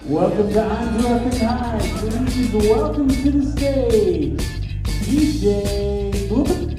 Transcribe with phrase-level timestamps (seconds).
[0.06, 1.80] Welcome to On to Epic High.
[1.98, 4.46] Please welcome to the stage,
[5.08, 6.77] DJ Bloom.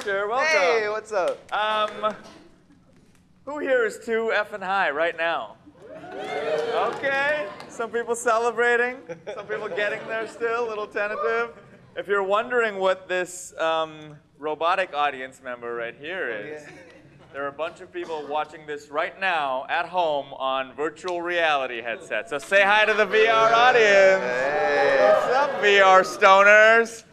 [0.00, 0.46] Fisher, welcome.
[0.48, 1.52] Hey, what's up?
[1.52, 2.14] Um,
[3.44, 5.56] who here is too effing high right now?
[6.74, 8.96] Okay, some people celebrating,
[9.34, 11.50] some people getting there still, a little tentative.
[11.96, 16.62] If you're wondering what this um, robotic audience member right here is,
[17.34, 21.82] there are a bunch of people watching this right now at home on virtual reality
[21.82, 22.30] headsets.
[22.30, 24.22] So say hi to the VR audience.
[24.24, 24.96] Hey.
[25.02, 27.04] What's up, VR stoners?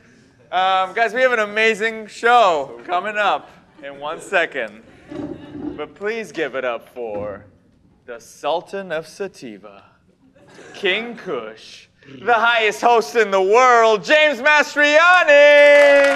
[0.50, 3.50] Um, guys, we have an amazing show coming up
[3.84, 4.82] in one second.
[5.76, 7.44] But please give it up for
[8.06, 9.84] the Sultan of Sativa,
[10.74, 11.88] King Kush,
[12.22, 16.16] the highest host in the world, James Mastriani.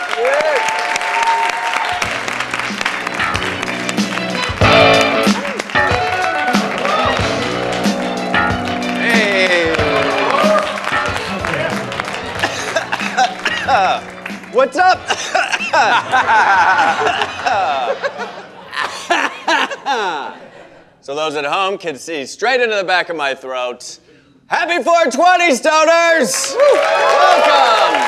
[14.62, 15.10] What's up?
[21.02, 23.98] so those at home can see straight into the back of my throat.
[24.46, 26.56] Happy 420, stoners!
[26.76, 28.02] Welcome!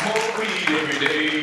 [0.00, 1.42] Smoke weed every day.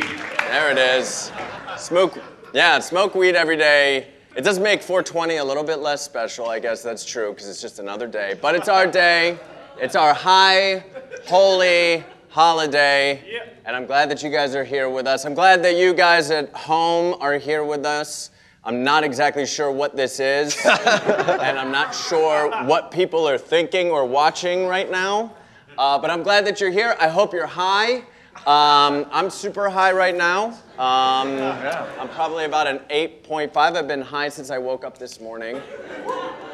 [0.50, 1.32] There it is.
[1.78, 2.18] Smoke,
[2.56, 4.08] yeah, smoke weed every day.
[4.36, 7.62] It does make 420 a little bit less special, I guess that's true, because it's
[7.62, 8.34] just another day.
[8.42, 9.38] But it's our day.
[9.78, 10.86] It's our high,
[11.28, 13.22] holy holiday.
[13.66, 15.26] And I'm glad that you guys are here with us.
[15.26, 18.32] I'm glad that you guys at home are here with us.
[18.64, 23.90] I'm not exactly sure what this is, and I'm not sure what people are thinking
[23.90, 25.36] or watching right now.
[25.78, 26.96] Uh, but I'm glad that you're here.
[27.00, 28.04] I hope you're high.
[28.48, 30.46] Um, I'm super high right now.
[30.80, 33.56] Um, I'm probably about an 8.5.
[33.56, 35.62] I've been high since I woke up this morning.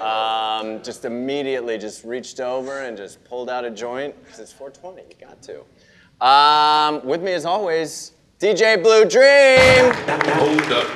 [0.02, 5.04] Um, just immediately just reached over and just pulled out a joint because it's 420.
[5.10, 6.26] You got to.
[6.26, 9.94] Um, with me as always, DJ Blue Dream.
[10.36, 10.88] Hold up.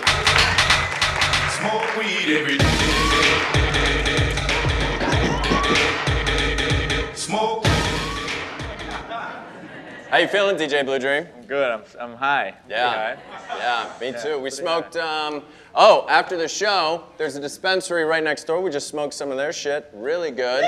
[1.58, 2.71] Smoke weed every day.
[10.11, 11.25] How you feeling, DJ Blue Dream?
[11.38, 11.72] I'm good.
[11.72, 12.53] I'm, I'm high.
[12.69, 13.16] Yeah.
[13.16, 14.39] Pretty Yeah, me too.
[14.39, 14.97] We smoked.
[14.97, 15.41] Um,
[15.73, 18.59] oh, after the show, there's a dispensary right next door.
[18.59, 19.89] We just smoked some of their shit.
[19.94, 20.66] Really good.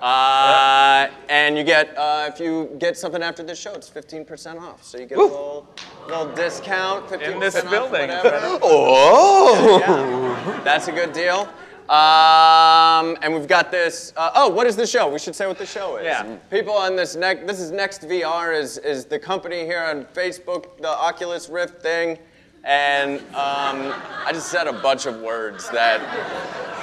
[0.00, 4.82] Uh, and you get uh, if you get something after the show, it's 15% off.
[4.82, 5.66] So you get a little
[6.06, 7.08] little discount.
[7.08, 8.08] 15% In this off, building.
[8.08, 8.58] whatever.
[8.62, 10.60] Oh, yeah.
[10.64, 11.46] that's a good deal.
[11.88, 14.12] Um, and we've got this.
[14.14, 15.08] Uh, oh, what is the show?
[15.08, 16.04] We should say what the show is.
[16.04, 16.36] Yeah.
[16.50, 17.46] People on this next.
[17.46, 22.18] This is Next VR is is the company here on Facebook, the Oculus Rift thing,
[22.64, 23.94] and um,
[24.26, 26.02] I just said a bunch of words that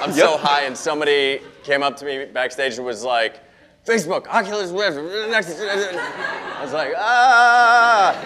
[0.02, 3.40] I'm so high, and somebody came up to me backstage and was like,
[3.86, 4.96] "Facebook, Oculus Rift,
[5.30, 8.18] next." I was like, ah,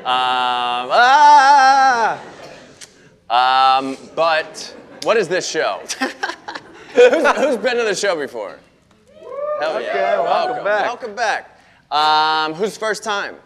[0.00, 0.88] um,
[3.28, 3.78] ah.
[3.78, 4.74] Um, but
[5.04, 5.80] what is this show?
[6.94, 8.58] who's, who's been to the show before?
[9.60, 10.20] Hell Okay, yeah.
[10.20, 10.86] welcome back.
[10.86, 11.60] Welcome back.
[11.90, 13.36] Um, who's first time?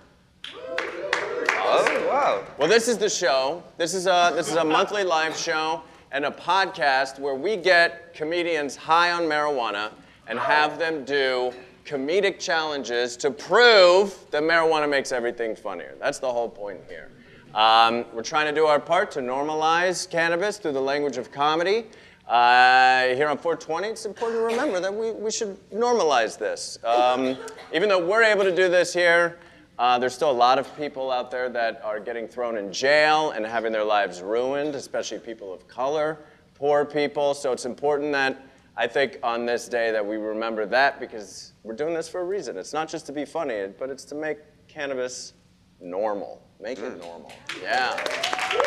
[0.46, 2.44] Oh, wow.
[2.58, 3.62] Well, this is the show.
[3.78, 5.82] This is a this is a monthly live show
[6.12, 9.90] and a podcast where we get comedians high on marijuana
[10.28, 11.52] and have them do
[11.84, 15.94] comedic challenges to prove that marijuana makes everything funnier.
[15.98, 17.10] That's the whole point here.
[17.54, 21.86] Um, we're trying to do our part to normalize cannabis through the language of comedy.
[22.26, 26.78] Uh, here on 420, it's important to remember that we, we should normalize this.
[26.82, 27.36] Um,
[27.72, 29.38] even though we're able to do this here,
[29.78, 33.30] uh, there's still a lot of people out there that are getting thrown in jail
[33.30, 36.18] and having their lives ruined, especially people of color,
[36.54, 37.34] poor people.
[37.34, 38.44] So it's important that
[38.76, 42.24] I think on this day that we remember that because we're doing this for a
[42.24, 42.56] reason.
[42.56, 45.34] It's not just to be funny, but it's to make cannabis
[45.80, 46.43] normal.
[46.60, 47.32] Make it normal.
[47.62, 47.96] Yeah.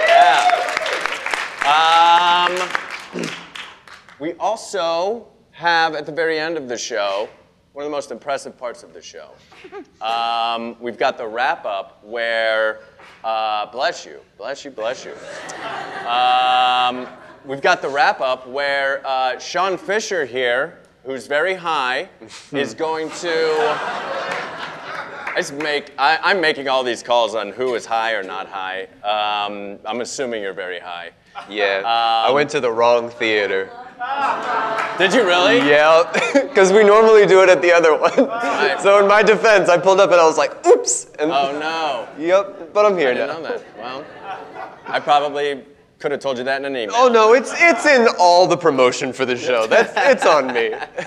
[0.08, 0.88] Yeah.
[3.14, 3.26] Um,
[4.20, 7.30] we also have at the very end of the show
[7.78, 9.34] one of the most impressive parts of the show.
[10.02, 12.80] Um, we've got the wrap up where,
[13.24, 15.12] uh, bless you, bless you, bless you.
[16.08, 17.08] Um,
[17.46, 22.10] we've got the wrap up where uh, Sean Fisher here, who's very high,
[22.52, 24.27] is going to.
[25.38, 25.94] I make.
[26.00, 28.88] I, I'm making all these calls on who is high or not high.
[29.04, 31.12] Um, I'm assuming you're very high.
[31.48, 31.84] Yeah.
[31.86, 33.70] I went to the wrong theater.
[34.98, 35.58] Did you really?
[35.58, 38.28] Yeah, because we normally do it at the other one.
[38.28, 38.80] Right.
[38.82, 41.06] So in my defense, I pulled up and I was like, oops.
[41.20, 42.08] And Oh no.
[42.24, 43.50] yep, but I'm here I didn't now.
[43.50, 43.78] know that.
[43.78, 44.06] Well,
[44.88, 45.64] I probably
[46.00, 46.96] could have told you that in an email.
[46.98, 49.68] Oh no, it's it's in all the promotion for the show.
[49.68, 50.74] That's it's on me.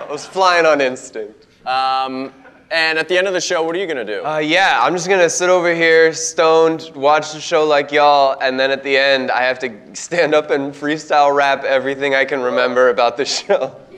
[0.00, 1.46] I was flying on instinct.
[1.66, 2.32] Um,
[2.74, 4.24] and at the end of the show, what are you gonna do?
[4.26, 8.58] Uh, yeah, I'm just gonna sit over here, stoned, watch the show like y'all, and
[8.58, 12.40] then at the end, I have to stand up and freestyle rap everything I can
[12.40, 13.76] remember about the show.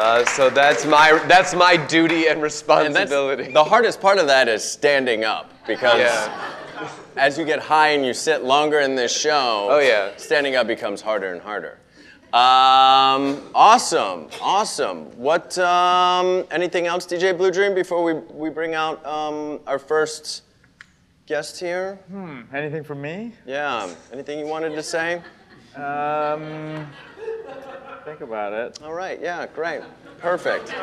[0.00, 3.52] Uh, so that's my that's my duty and and responsibility.
[3.52, 6.50] the hardest part of that is standing up because Yeah.
[7.16, 10.12] as you get high and you sit longer in this show, Oh, yeah.
[10.16, 11.76] standing up becomes harder and harder.
[12.32, 15.06] Um, awesome, awesome.
[15.18, 15.58] What?
[15.58, 20.42] Um, anything else, DJ Blue Dream, before we we bring out um, our first
[21.26, 21.98] guest here?
[22.52, 23.32] Anything from me?
[23.46, 23.88] Yeah.
[24.12, 25.22] Anything you wanted to say?
[25.76, 26.86] Um,
[28.04, 28.80] think about it.
[28.82, 29.82] All right, yeah, great.
[30.18, 30.74] Perfect.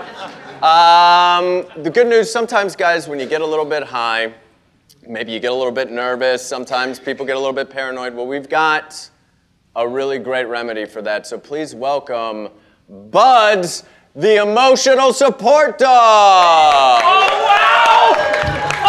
[0.64, 4.34] Um, the good news sometimes, guys, when you get a little bit high,
[5.06, 8.16] maybe you get a little bit nervous, sometimes people get a little bit paranoid.
[8.16, 9.10] Well, we've got
[9.78, 11.28] a really great remedy for that.
[11.28, 12.50] So please welcome
[12.90, 13.84] Buds,
[14.16, 17.02] the emotional support dog.
[17.06, 18.24] Oh wow!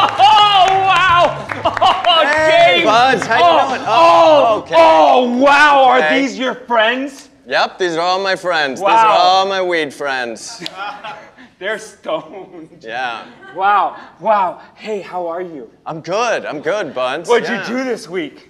[0.00, 1.46] Oh, wow!
[1.64, 2.84] Oh, hey, James!
[2.84, 3.82] Buds, how you oh, doing?
[3.86, 4.74] Oh, oh okay.
[4.78, 5.84] oh, wow!
[5.84, 6.22] Are Okay.
[6.22, 7.28] these your friends?
[7.46, 8.80] Yep, these are all my friends.
[8.80, 10.64] These are all my weed friends.
[11.58, 12.84] They're stoned.
[12.86, 13.26] Yeah.
[13.56, 13.96] Wow!
[14.20, 14.62] Wow!
[14.76, 15.70] Hey, how are you?
[15.84, 16.46] I'm good.
[16.46, 17.28] I'm good, Buds.
[17.28, 17.68] What'd Yeah.
[17.68, 18.47] you do this week?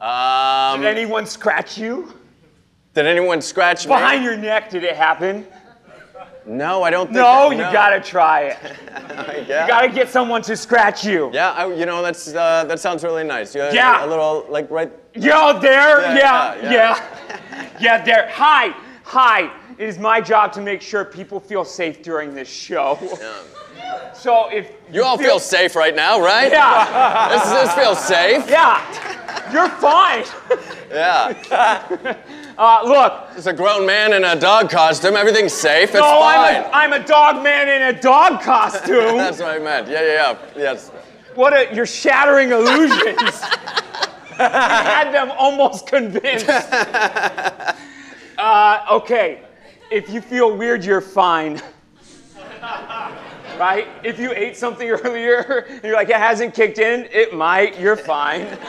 [0.00, 2.12] Um, Did anyone scratch you
[2.94, 3.90] did anyone scratch me?
[3.90, 4.70] behind your neck?
[4.70, 5.46] Did it happen?
[6.46, 7.16] No, I don't think.
[7.18, 7.70] No, you no.
[7.72, 8.58] gotta try it.
[9.46, 9.62] Yeah.
[9.62, 11.30] You gotta get someone to scratch you.
[11.32, 13.54] Yeah, I, you know that's uh, that sounds really nice.
[13.54, 14.04] You Yeah.
[14.04, 14.90] a little like right.
[15.14, 18.28] Yo, there, Yeah, yeah, yeah, yeah, yeah, there.
[18.32, 18.74] Hi,
[19.04, 19.50] hi.
[19.78, 22.98] It is my job to make sure people feel safe during this show.
[24.14, 26.50] So if You all feel safe right now, right?
[26.52, 28.48] yeah, This, this feels safe.
[28.48, 30.24] yeah, you're fine.
[30.90, 32.14] Yeah.
[32.58, 35.14] Uh, look, It's a grown man in a dog costume.
[35.14, 35.90] Everything's safe.
[35.90, 39.16] It's no, I'm a, I'm a dog man in a dog costume.
[39.16, 39.86] That's what I meant.
[39.86, 40.36] Yeah, yeah, yeah.
[40.56, 40.88] Yes.
[41.36, 43.40] what a, you're shattering illusions.
[43.40, 46.48] you had them almost convinced.
[48.38, 49.42] Uh, okay,
[49.92, 51.60] if you feel weird, you're fine.
[53.58, 53.88] Right?
[54.04, 57.96] If you ate something earlier and you're like, it hasn't kicked in, it might, you're
[57.96, 58.46] fine.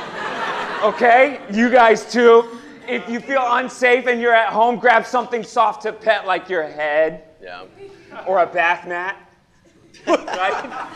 [0.81, 1.41] Okay?
[1.51, 2.57] You guys too.
[2.87, 6.63] If you feel unsafe and you're at home, grab something soft to pet like your
[6.63, 7.65] head Yeah.
[8.25, 9.17] or a bath mat.
[10.07, 10.87] Right?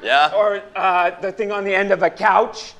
[0.00, 0.30] Yeah.
[0.32, 2.74] or uh, the thing on the end of a couch,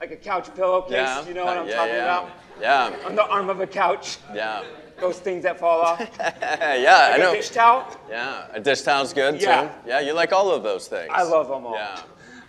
[0.00, 0.92] like a couch pillowcase.
[0.92, 1.28] yeah.
[1.28, 2.02] You know what I'm yeah, talking yeah.
[2.04, 2.30] about?
[2.62, 2.96] Yeah.
[3.06, 4.62] On the arm of a couch, Yeah.
[5.00, 6.00] Those things that fall off.
[6.20, 7.32] yeah, I know.
[7.32, 7.96] a dish towel.
[8.08, 8.46] Yeah.
[8.52, 9.62] A dish towel's good Yeah.
[9.62, 9.88] too.
[9.88, 11.10] Yeah, you like all of those things.
[11.12, 11.74] I love them all.
[11.74, 12.00] Yeah.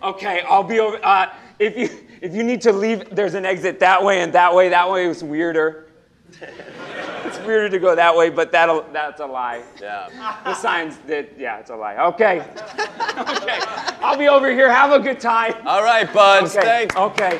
[0.04, 1.00] Okay, I'll be over.
[1.04, 1.90] Uh, if you
[2.22, 4.70] if you need to leave, there's an exit that way and that way.
[4.70, 5.88] That way is weirder.
[6.42, 9.64] it's weirder to go that way, but that'll that's a lie.
[9.80, 10.10] Yeah.
[10.44, 11.98] The signs that yeah, it's a lie.
[11.98, 12.40] Okay.
[12.40, 13.60] okay.
[14.02, 14.72] I'll be over here.
[14.72, 15.54] Have a good time.
[15.68, 16.56] All right, Buds.
[16.56, 16.66] Okay.
[16.66, 16.96] Thanks.
[16.96, 17.40] Okay.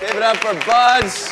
[0.00, 1.30] Give it up for Buds.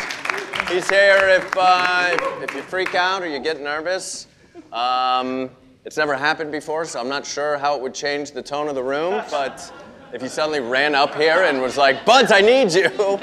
[0.69, 4.27] He's here if, uh, if you freak out or you get nervous.
[4.73, 5.51] Um,
[5.85, 8.75] it's never happened before, so I'm not sure how it would change the tone of
[8.75, 9.73] the room, but
[10.13, 12.91] if you suddenly ran up here and was like, Buds, I need you.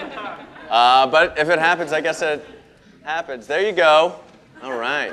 [0.69, 2.45] Uh, but if it happens, I guess it
[3.03, 3.45] happens.
[3.45, 4.15] There you go.
[4.63, 5.11] All right.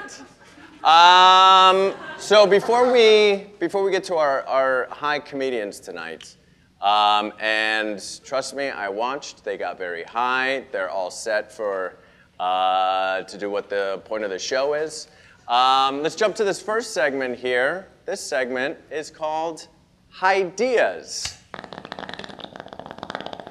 [0.85, 6.37] Um, so before we before we get to our, our high comedians tonight,
[6.81, 9.43] um, and trust me, I watched.
[9.43, 10.65] They got very high.
[10.71, 11.97] They're all set for
[12.41, 15.09] uh, to do what the point of the show is.
[15.49, 17.89] Um, let's jump to this first segment here.
[18.05, 19.69] This segment is called
[20.23, 21.39] Ideas.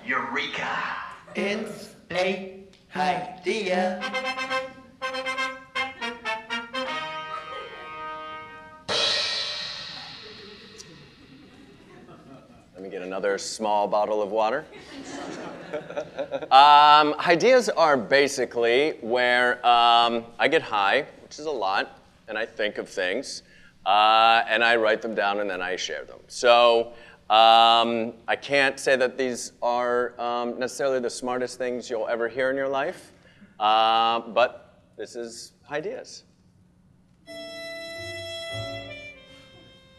[0.06, 0.96] Eureka!
[1.36, 2.58] It's a
[2.96, 4.02] idea.
[12.74, 14.66] Let me get another small bottle of water.
[16.52, 22.46] Um, ideas are basically where um, I get high, which is a lot, and I
[22.46, 23.44] think of things,
[23.86, 26.20] uh, and I write them down and then I share them.
[26.28, 26.94] So
[27.30, 32.50] um, I can't say that these are um, necessarily the smartest things you'll ever hear
[32.50, 33.12] in your life,
[33.60, 36.24] Uh, but this is ideas.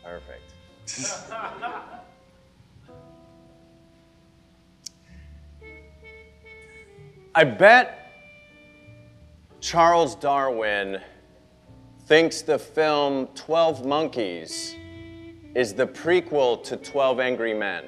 [0.04, 0.52] Perfect.
[7.38, 8.10] I bet
[9.60, 11.00] Charles Darwin
[12.06, 14.74] thinks the film 12 Monkeys
[15.54, 17.84] is the prequel to 12 Angry Men.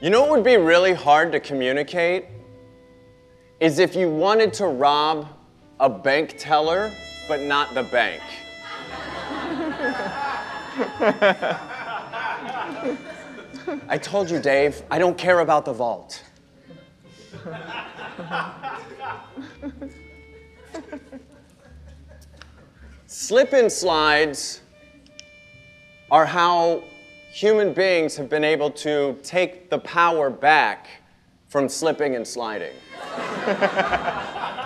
[0.00, 2.24] You know what would be really hard to communicate?
[3.60, 5.28] Is if you wanted to rob
[5.78, 6.90] a bank teller,
[7.28, 8.22] but not the bank.
[13.88, 16.22] I told you, Dave, I don't care about the vault.
[23.06, 24.60] Slip and slides
[26.10, 26.84] are how
[27.32, 30.86] human beings have been able to take the power back
[31.48, 32.74] from slipping and sliding.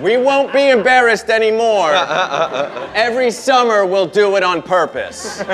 [0.00, 1.90] we won't be embarrassed anymore.
[1.90, 5.42] Uh, uh, uh, Every summer we'll do it on purpose.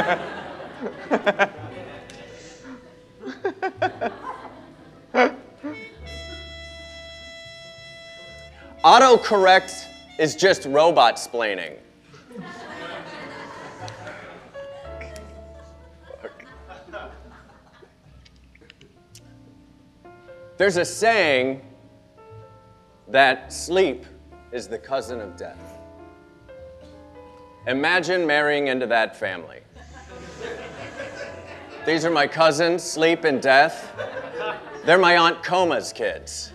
[8.84, 9.86] Autocorrect
[10.18, 11.76] is just robot splaining.
[20.56, 21.60] There's a saying
[23.08, 24.06] that sleep
[24.52, 25.78] is the cousin of death.
[27.66, 29.60] Imagine marrying into that family.
[31.84, 33.92] These are my cousins, Sleep and Death.
[34.84, 36.52] They're my Aunt Coma's kids.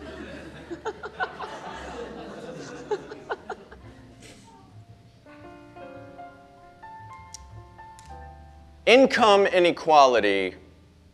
[8.86, 10.56] Income inequality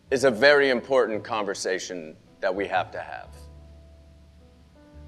[0.09, 3.27] is a very important conversation that we have to have.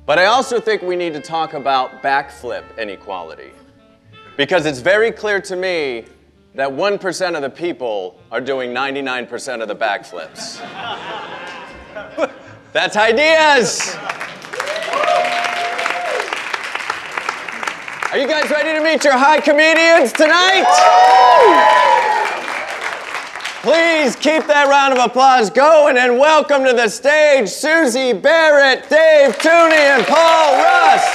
[0.09, 3.51] But I also think we need to talk about backflip inequality.
[4.37, 6.05] Because it's very clear to me
[6.55, 10.57] that 1% of the people are doing 99% of the backflips.
[12.73, 13.95] That's ideas!
[18.11, 21.85] Are you guys ready to meet your high comedians tonight?
[23.61, 29.35] Please keep that round of applause going and welcome to the stage Susie Barrett, Dave
[29.37, 31.05] Tooney, and Paul Rust.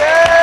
[0.00, 0.40] Yeah!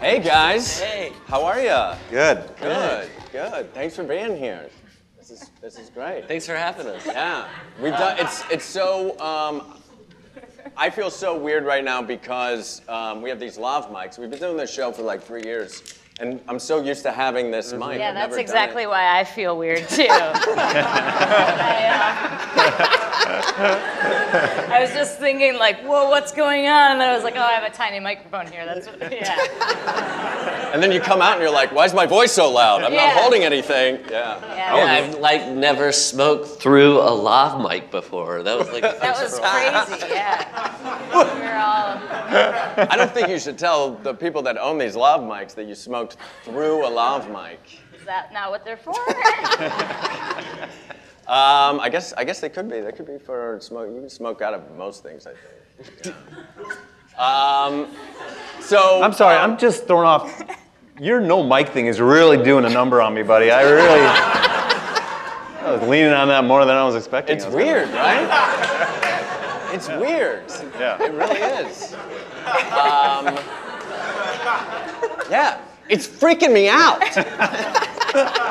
[0.00, 0.80] Hey guys.
[0.80, 1.12] Hey.
[1.26, 1.98] How are you?
[2.10, 2.48] Good.
[2.58, 3.10] Good.
[3.30, 3.74] Good.
[3.74, 4.70] Thanks for being here.
[5.18, 6.26] This is this is great.
[6.28, 7.04] Thanks for having us.
[7.04, 7.46] Yeah,
[7.82, 8.16] we've done.
[8.18, 9.18] It's it's so.
[9.20, 9.82] Um,
[10.78, 14.18] I feel so weird right now because um, we have these lav mics.
[14.18, 15.82] We've been doing this show for like three years,
[16.20, 17.88] and I'm so used to having this Mm-hmm.
[17.90, 17.98] mic.
[17.98, 18.88] Yeah, I've that's never done exactly it.
[18.88, 20.06] why I feel weird too.
[20.08, 20.12] I,
[23.56, 26.92] uh, I was just thinking, like, whoa, what's going on?
[26.92, 28.64] And then I was like, oh, I have a tiny microphone here.
[28.66, 29.36] That's what, yeah.
[30.72, 32.82] And then you come out and you're like, "Why is my voice so loud?
[32.82, 33.06] I'm Yeah.
[33.06, 34.38] not holding anything." Yeah.
[34.44, 34.76] yeah.
[34.76, 38.42] Yeah, I've like never smoked through a lav mic before.
[38.42, 40.44] That was like That was crazy, yeah.
[41.14, 41.96] We were all,
[42.90, 45.74] I don't think you should tell the people that own these lav mics that you
[46.12, 47.80] smoked through a lav mic.
[47.96, 48.94] is that not what they're for?
[51.28, 52.78] Um, I guess I guess they could be.
[52.80, 53.88] They could be for smoke.
[53.92, 56.06] You can smoke out of most things, I think.
[56.06, 56.12] Yeah.
[57.18, 57.88] Um,
[58.60, 60.42] so I'm sorry, um, I'm just thrown off.
[61.00, 63.50] Your no mic thing is really doing a number on me, buddy.
[63.50, 64.00] I really.
[65.64, 67.36] I was leaning on that more than I was expecting.
[67.36, 69.72] It's I was gonna- weird, right?
[69.72, 70.44] It's weird.
[70.78, 71.02] Yeah.
[71.02, 71.94] It really is.
[72.70, 73.34] Um,
[75.30, 77.02] yeah, it's freaking me out.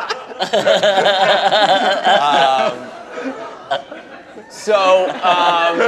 [2.15, 2.89] Um,
[4.49, 5.79] so, um,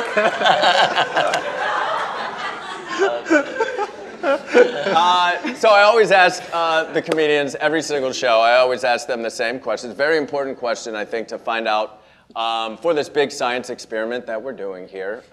[4.23, 8.39] uh, so I always ask uh, the comedians every single show.
[8.39, 9.89] I always ask them the same question.
[9.89, 12.03] It's a very important question, I think, to find out
[12.35, 15.23] um, for this big science experiment that we're doing here.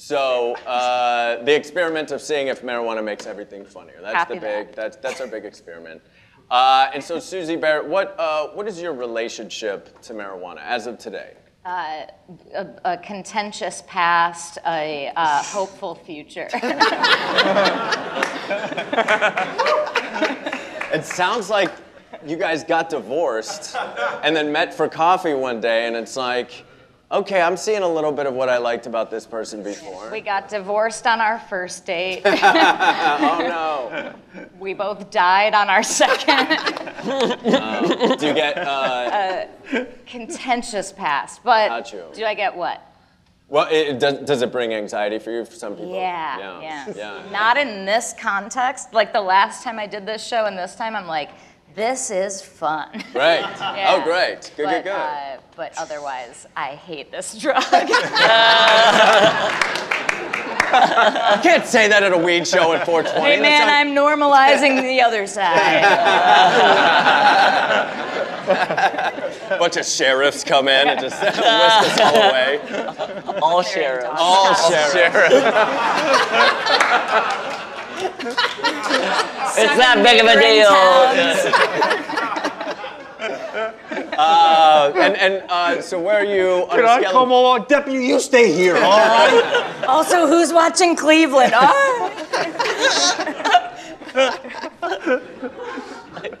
[0.00, 3.98] So uh, the experiment of seeing if marijuana makes everything funnier.
[4.00, 4.66] That's Copy the that.
[4.68, 4.76] big.
[4.76, 6.02] That's that's our big experiment.
[6.48, 10.98] Uh, and so, Susie Barrett, what uh, what is your relationship to marijuana as of
[10.98, 11.34] today?
[11.64, 12.06] Uh,
[12.54, 16.48] a, a contentious past, a uh, hopeful future.
[20.90, 21.70] It sounds like
[22.24, 23.76] you guys got divorced
[24.22, 26.64] and then met for coffee one day, and it's like,
[27.10, 30.10] Okay, I'm seeing a little bit of what I liked about this person before.
[30.10, 32.20] We got divorced on our first date.
[32.26, 34.14] oh no.
[34.58, 36.48] we both died on our second.
[38.18, 38.58] Do you get?
[38.58, 39.46] Uh,
[40.06, 41.42] Contentious past.
[41.42, 42.84] But do I get what?
[43.48, 45.46] well, it, it does, does it bring anxiety for you?
[45.46, 45.94] For some people.
[45.94, 46.60] Yeah, Yeah.
[46.60, 46.92] yeah.
[46.94, 47.30] yeah.
[47.30, 48.92] Not in this context.
[48.92, 51.30] Like the last time I did this show and this time I'm like,
[51.78, 52.90] this is fun.
[53.12, 53.44] Great.
[53.78, 53.94] Yeah.
[53.96, 54.50] Oh, great.
[54.56, 54.92] Good, but, good, good.
[54.92, 57.62] Uh, but otherwise, I hate this drug.
[57.62, 57.68] you
[61.42, 63.20] can't say that at a weed show at 420.
[63.20, 65.82] hey man, That's I'm normalizing the other side.
[68.48, 72.60] not- bunch of sheriffs come in and just whisk us all away.
[73.42, 74.08] All sheriffs.
[74.18, 75.34] All sheriffs.
[78.00, 80.68] It's that big of a deal.
[84.18, 87.38] Uh, and and uh, so where are you on Can a I scale come of,
[87.38, 87.66] along?
[87.68, 89.84] Deputy, you stay here, all right?
[89.88, 91.52] also, who's watching Cleveland?
[91.54, 92.10] Oh.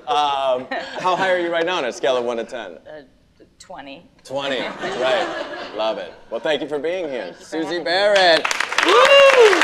[0.08, 0.66] um,
[1.00, 2.60] how high are you right now on a scale of 1 to 10?
[2.60, 3.02] Uh,
[3.58, 4.06] 20.
[4.24, 4.60] 20.
[4.60, 5.72] Right.
[5.76, 6.12] Love it.
[6.30, 7.34] Well, thank you for being here.
[7.38, 8.44] Susie Barrett.
[8.86, 9.62] Um,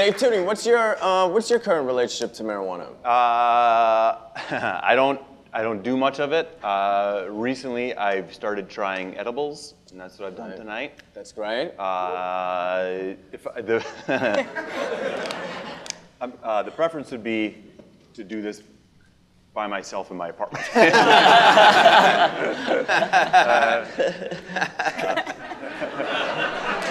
[0.00, 2.86] Dave Tooney, what's your uh, what's your current relationship to marijuana?
[3.04, 4.16] Uh,
[4.82, 5.20] I don't.
[5.52, 6.58] I don't do much of it.
[6.64, 10.94] Uh, recently, I've started trying edibles, and that's what I've done tonight.
[11.12, 11.72] That's great.
[11.78, 13.84] Uh, if I- the,
[16.44, 17.62] uh, the preference would be
[18.14, 18.62] to do this
[19.52, 20.64] by myself in my apartment.
[22.90, 23.84] Uh,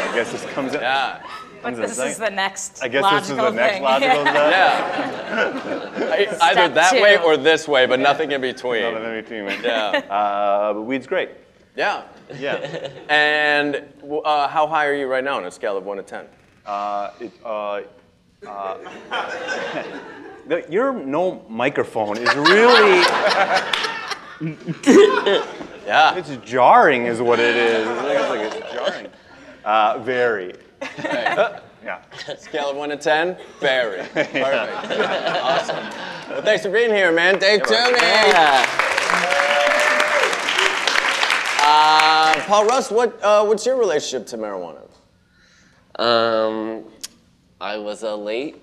[0.01, 0.81] I guess this comes in.
[0.81, 1.21] Yeah.
[1.61, 3.83] But this is the next I guess logical this is the next thing.
[3.83, 4.51] logical step.
[4.51, 5.91] Yeah.
[6.11, 7.01] I- Either Step that two.
[7.01, 8.81] way or this way, but nothing in between.
[8.93, 9.61] Nothing in between, man.
[9.63, 10.01] Yeah.
[10.09, 11.29] Uh, but weed's great.
[11.75, 12.03] Yeah.
[12.37, 12.89] Yeah.
[13.09, 13.83] And
[14.25, 16.25] uh, how high are you right now on a scale of 1 to 10?
[16.65, 17.81] Uh, it, uh,
[18.47, 18.77] uh,
[20.47, 23.03] the, your no microphone is really.
[25.85, 26.15] Yeah.
[26.15, 27.87] It's jarring, is what it is.
[27.87, 29.07] It's like, it's, like it's jarring.
[29.65, 30.53] Uh, very.
[30.81, 31.61] Right.
[31.83, 32.01] Yeah.
[32.37, 33.37] Scale of 1 to 10?
[33.59, 33.99] Very.
[34.13, 34.35] Perfect.
[35.43, 35.75] awesome.
[36.29, 37.39] Well, thanks for being here, man.
[37.39, 37.97] Dave Tooney.
[37.97, 38.65] Yeah.
[41.61, 44.81] Uh, Paul Rust, what, uh, what's your relationship to marijuana?
[45.99, 46.85] Um,
[47.61, 48.61] I was a late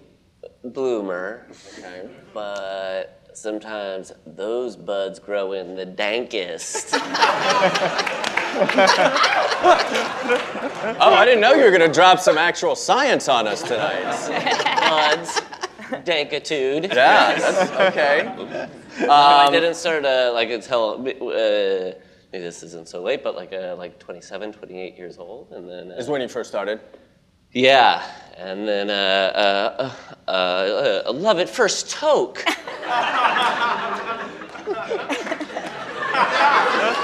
[0.65, 1.47] bloomer,
[1.79, 2.09] Okay.
[2.33, 6.93] but sometimes those buds grow in the dankest.
[10.99, 14.05] Oh, I didn't know you were going to drop some actual science on us tonight.
[14.89, 15.41] buds.
[16.07, 16.89] Dankitude.
[16.95, 18.69] Yeah, that's okay.
[19.11, 21.99] I didn't start uh, like until uh, maybe
[22.33, 25.97] this isn't so late, but like uh, like 27, 28 years old, and then uh,
[25.97, 26.81] Is when you first started.
[27.53, 28.05] yeah,
[28.39, 32.45] and then uh, uh, uh, uh, love at first toke.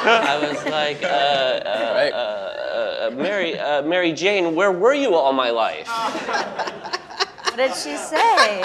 [0.04, 5.32] I was like, uh, uh, uh, uh, Mary, uh, Mary Jane, where were you all
[5.32, 5.88] my life?
[5.88, 8.62] What did she say?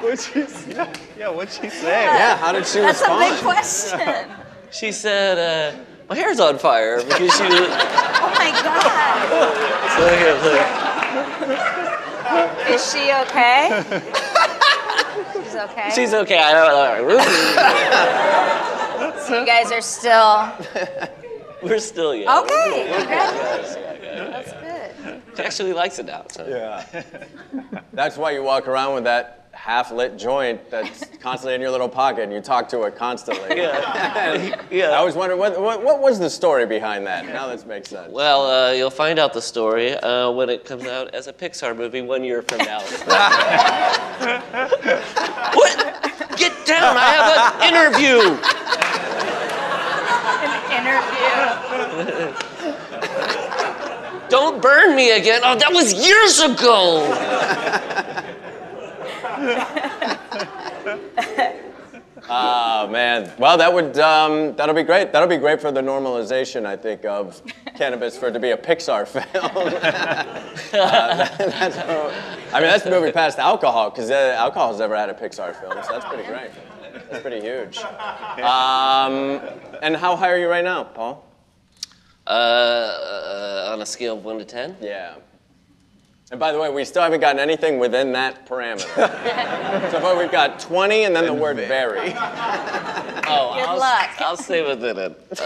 [0.00, 0.92] What'd she say?
[1.18, 2.04] Yeah, what'd she say?
[2.04, 3.20] Yeah, how did she respond?
[3.20, 4.30] That's a big question.
[4.72, 5.78] She said, uh,
[6.08, 7.68] my hair's on fire because she was.
[8.18, 9.96] Oh my God.
[9.96, 10.85] So here, look.
[12.68, 13.82] Is she okay?
[15.32, 15.90] She's okay.
[15.94, 16.38] She's okay.
[16.38, 17.18] I don't know.
[19.22, 20.52] so you guys are still
[21.62, 22.44] We're still young.
[22.44, 22.90] okay.
[22.90, 23.74] We're Congrats.
[23.74, 23.98] good.
[24.32, 25.22] That's good.
[25.36, 26.24] She actually likes it now.
[26.30, 26.46] So.
[26.46, 26.84] Yeah.
[27.92, 32.22] That's why you walk around with that half-lit joint that's constantly in your little pocket
[32.22, 33.56] and you talk to it constantly.
[33.56, 34.60] Yeah.
[34.70, 34.90] yeah.
[34.90, 37.26] I always wondered, what, what, what was the story behind that?
[37.26, 38.12] Now this makes sense.
[38.12, 41.76] Well, uh, you'll find out the story uh, when it comes out as a Pixar
[41.76, 42.80] movie one year from now.
[45.54, 45.76] what?
[46.36, 46.96] Get down!
[46.96, 48.38] I have an interview.
[50.70, 52.46] An interview.
[54.28, 55.40] Don't burn me again.
[55.44, 57.06] Oh, that was years ago.
[62.28, 63.30] Oh man.
[63.38, 65.12] Well, that would um, that'll be great.
[65.12, 67.40] That'll be great for the normalization, I think, of
[67.76, 69.24] cannabis for it to be a Pixar film.
[70.76, 71.78] Uh, that- that's,
[72.52, 75.92] I mean, that's moving past alcohol because uh, alcohol's never had a Pixar film, so
[75.92, 76.50] that's pretty great.
[77.10, 77.78] That's pretty huge.
[77.78, 79.40] Um,
[79.82, 81.24] and how high are you right now, Paul?
[82.26, 84.76] Uh, uh, on a scale of one to ten.
[84.80, 85.14] Yeah.
[86.32, 88.82] And by the way, we still haven't gotten anything within that parameter.
[89.92, 92.12] so far, we've got 20 and then the word very.
[93.28, 94.10] Oh, Good I'll, luck.
[94.20, 95.20] I'll stay within it.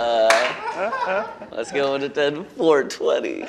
[0.00, 0.28] Uh,
[0.76, 2.44] uh, let's go into it then.
[2.56, 3.40] 420.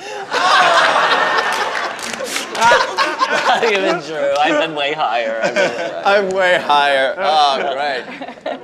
[2.62, 4.34] Not even true.
[4.38, 5.40] I've been way higher.
[5.42, 7.14] I've been, I'm way higher.
[7.16, 8.04] Oh, great.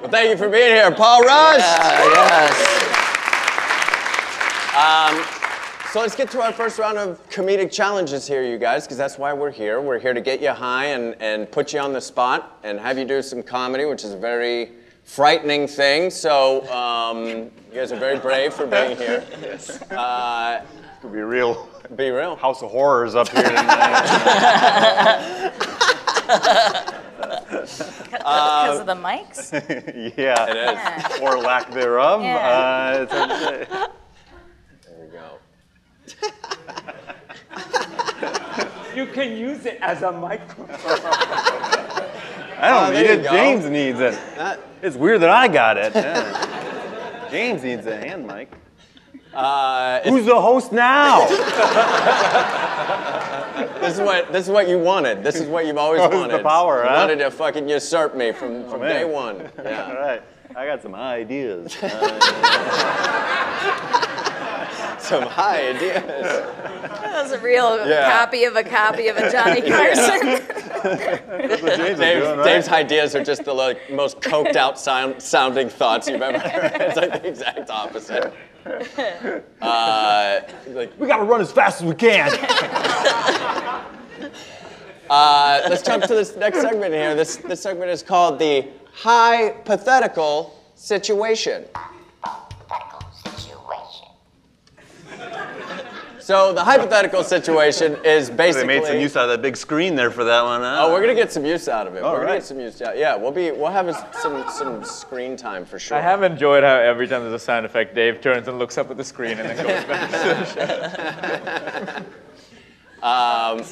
[0.03, 1.61] Well, thank you for being here, Paul Rust.
[1.61, 2.89] Yeah, yes.
[4.77, 5.38] Um,
[5.93, 9.17] so let's get to our first round of comedic challenges here, you guys, because that's
[9.17, 9.81] why we're here.
[9.81, 12.99] We're here to get you high and, and put you on the spot and have
[12.99, 14.73] you do some comedy, which is a very
[15.05, 16.11] frightening thing.
[16.11, 19.25] So um, you guys are very brave for being here.
[19.41, 19.81] Yes.
[19.91, 20.63] Uh,
[21.01, 21.69] Could be real.
[21.97, 22.37] Be real.
[22.37, 23.65] House of Horrors up here tonight.
[28.11, 29.53] Because of the mics?
[30.19, 30.51] yeah.
[30.51, 31.19] It is.
[31.19, 31.19] Yeah.
[31.23, 32.21] Or lack thereof.
[32.23, 32.37] Yeah.
[32.37, 33.67] Uh, it's hard to say.
[34.87, 35.39] There we go.
[38.95, 40.67] You can use it as a microphone.
[42.61, 43.23] I don't Oh, need it.
[43.31, 44.19] James needs it.
[44.37, 45.93] That- It's weird that I got it.
[47.29, 47.29] Yeah.
[47.31, 48.51] James needs a hand mic.
[49.35, 51.27] uh, Who's the host now?
[53.81, 55.23] this is what this is what you wanted.
[55.23, 56.39] This is what you've always Oh, this wanted.
[56.39, 56.95] the power, you huh?
[56.97, 58.89] wanted to fucking usurp me from, from man.
[58.91, 59.43] day one.
[59.43, 59.93] All Yeah.
[59.93, 60.23] right.
[60.57, 61.77] I got some ideas.
[64.99, 66.03] Some high ideas.
[66.05, 68.11] That was a real Yeah.
[68.11, 70.21] copy of a copy of a Johnny Carson.
[70.83, 72.45] James Dave's, doing, right?
[72.45, 76.73] Dave's ideas are just the like, most coked out sound, sounding thoughts you've ever heard.
[76.81, 78.33] It's like the exact opposite.
[79.61, 82.31] Uh, like, we gotta run as fast as we can.
[85.11, 87.15] uh, let's jump to this next segment here.
[87.15, 91.65] This, this segment is called the hypothetical situation.
[96.29, 98.69] So the hypothetical situation is basically.
[98.69, 100.61] they made some use out of that big screen there for that one.
[100.61, 100.81] Huh?
[100.81, 102.03] Oh, we're gonna get some use out of it.
[102.03, 102.83] All we're gonna get some use.
[102.83, 102.99] out.
[102.99, 103.51] Yeah, we'll be.
[103.51, 105.97] We'll have a- some some screen time for sure.
[105.97, 108.91] I have enjoyed how every time there's a sound effect, Dave turns and looks up
[108.91, 110.11] at the screen and then goes back.
[110.11, 112.05] to
[113.01, 113.63] the Um,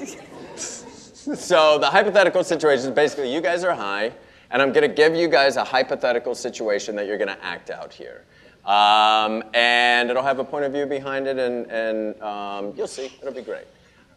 [1.36, 4.12] so the hypothetical situation is basically you guys are high,
[4.50, 8.24] and I'm gonna give you guys a hypothetical situation that you're gonna act out here.
[8.66, 13.12] Um, and it'll have a point of view behind it, and, and um, you'll see.
[13.22, 13.66] It'll be great.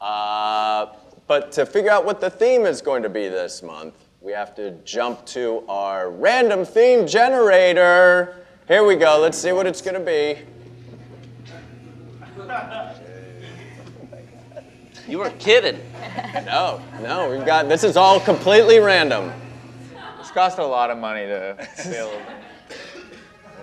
[0.02, 0.88] Uh,
[1.28, 4.56] but to figure out what the theme is going to be this month, we have
[4.56, 8.44] to jump to our random theme generator.
[8.68, 9.20] Here we go.
[9.22, 10.40] Let's see what it's gonna be.
[15.08, 15.80] You were kidding.
[16.46, 19.32] No, no, we've got this is all completely random.
[20.20, 21.56] It's cost a lot of money to
[21.90, 22.22] build.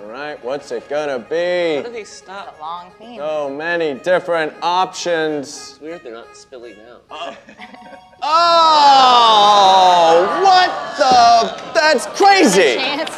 [0.07, 1.83] All right, what's it gonna How be?
[1.83, 2.57] do they stop?
[2.61, 3.17] Long theme.
[3.19, 5.49] So many different options.
[5.49, 6.77] It's weird they're not spilling
[7.11, 7.37] out.
[8.29, 11.73] Oh, what the?
[11.75, 12.77] That's crazy.
[12.77, 13.17] Chances.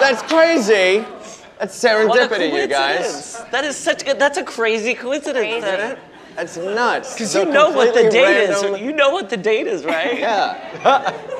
[0.00, 1.04] That's crazy.
[1.58, 2.98] That's serendipity, you guys.
[2.98, 3.50] coincidence.
[3.50, 5.44] That is such a, that's a crazy coincidence.
[5.46, 5.60] Crazy.
[5.60, 5.98] That-
[6.36, 7.12] That's nuts.
[7.14, 8.80] Because you know what the date random- is.
[8.80, 10.16] You know what the date is, right?
[10.18, 11.24] Yeah.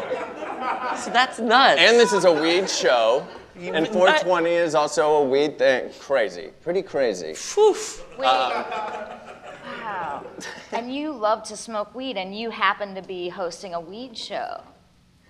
[1.03, 1.81] So that's nuts.
[1.81, 3.27] And this is a weed show.
[3.61, 5.91] You And would 420 is also a weed thing.
[5.99, 6.51] Crazy.
[6.63, 7.33] Pretty crazy.
[7.61, 8.03] Oof.
[8.17, 8.25] Wait.
[8.25, 10.25] wow.
[10.73, 14.63] And you love to smoke weed, and you happen to be hosting a weed show.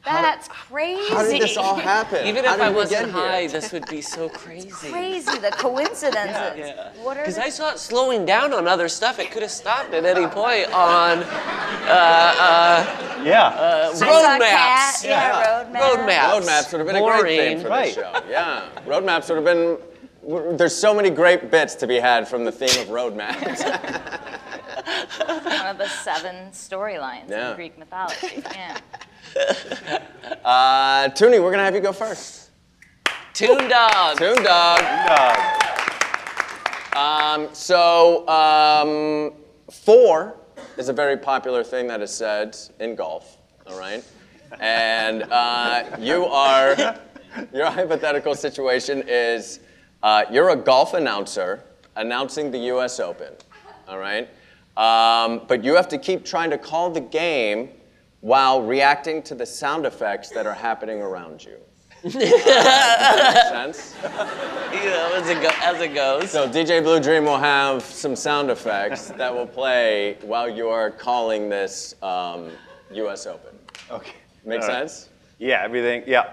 [0.05, 1.13] That's crazy.
[1.13, 2.27] How did this all happen?
[2.27, 3.31] Even How if did I we wasn't get here?
[3.31, 4.71] high, this would be so crazy.
[4.71, 6.59] Crazy, the coincidences.
[6.59, 6.93] Yeah.
[7.03, 9.19] What are Because I saw it slowing down on other stuff.
[9.19, 11.25] It could have stopped at any point on uh,
[13.25, 13.47] Yeah.
[13.49, 14.41] uh, I saw road cat.
[14.41, 15.05] maps.
[15.05, 15.97] Yeah, road maps.
[15.97, 16.35] Road maps.
[16.35, 17.85] Roadmaps would have been a great theme for Right.
[17.87, 18.23] this show.
[18.29, 19.79] Yeah, roadmaps would have been.
[20.57, 23.61] There's so many great bits to be had from the theme of roadmaps.
[25.27, 27.51] One of the seven storylines Yeah.
[27.51, 28.43] in Greek mythology.
[28.55, 28.79] Yeah.
[30.45, 32.51] uh, Tooney, we're gonna have you go first.
[33.33, 34.19] Toon Dog.
[34.19, 34.81] Toon Dog.
[35.07, 35.61] Dog.
[36.97, 39.33] Um, so um,
[39.71, 40.37] four
[40.77, 43.39] is a very popular thing that is said in golf.
[43.67, 44.03] All right,
[44.59, 46.99] and uh, you are
[47.53, 49.61] your hypothetical situation is
[50.03, 51.63] uh, you're a golf announcer
[51.97, 52.99] announcing the U.S.
[52.99, 53.33] Open.
[53.87, 54.29] All right,
[54.77, 57.71] um, but you have to keep trying to call the game
[58.21, 61.57] while reacting to the sound effects that are happening around you.
[62.05, 63.95] Makes sense?
[64.03, 66.31] You know, as it, go, as it goes.
[66.31, 70.91] So DJ Blue Dream will have some sound effects that will play while you are
[70.91, 72.51] calling this um,
[72.93, 73.27] U.S.
[73.27, 73.55] Open.
[73.91, 74.15] Okay.
[74.45, 74.89] Make All right.
[74.89, 75.11] sense?
[75.39, 76.05] Yeah, everything.
[76.07, 76.33] Yeah.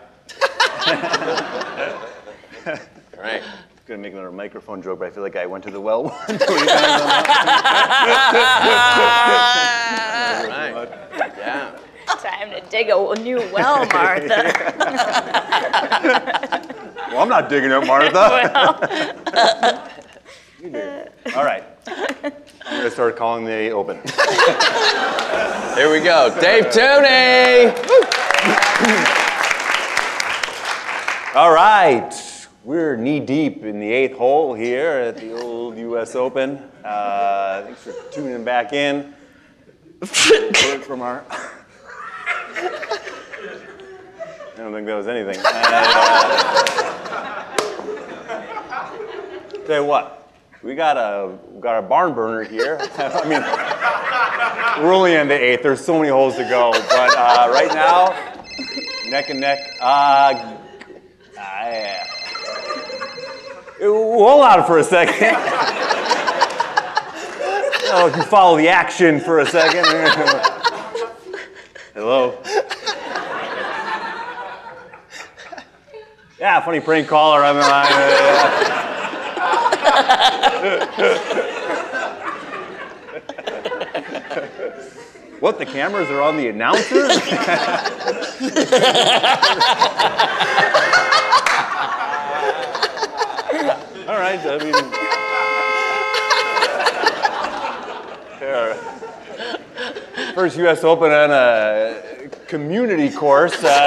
[3.88, 3.96] Right.
[3.96, 6.08] Gonna make another microphone joke, but I feel like I went to the well.
[6.08, 6.12] All
[10.50, 10.90] right.
[11.38, 11.80] Yeah.
[12.06, 14.54] Time to dig a new well, Martha.
[17.08, 18.20] Well, I'm not digging up Martha.
[21.36, 21.64] All right.
[21.88, 22.34] I'm
[22.66, 23.96] gonna start calling the open.
[25.78, 26.38] Here we go.
[26.42, 27.74] Dave Tooney.
[31.34, 32.37] All right.
[32.68, 36.16] We're knee deep in the eighth hole here at the old U.S.
[36.16, 36.58] Open.
[36.84, 39.14] Uh, thanks for tuning back in.
[40.82, 41.24] From our.
[41.32, 41.40] I
[44.58, 45.38] don't think that was anything.
[45.46, 46.26] Uh,
[49.66, 52.80] tell you what, we got a we got a barn burner here.
[52.98, 55.64] I mean, we're only into eighth.
[55.64, 58.10] There's so many holes to go, but uh, right now,
[59.10, 59.58] neck and neck.
[59.80, 60.58] Uh,
[61.40, 62.07] I,
[63.80, 65.36] hold on for a second.
[67.90, 69.86] oh, you follow the action for a second.
[71.94, 72.42] Hello.
[76.40, 77.44] Yeah, funny prank caller.
[77.44, 77.56] I'm.
[85.40, 85.58] what?
[85.58, 87.18] The cameras are on the announcers?
[94.28, 94.74] I mean.
[100.36, 100.84] First U.S.
[100.84, 103.56] Open on a community course.
[103.64, 103.80] Uh,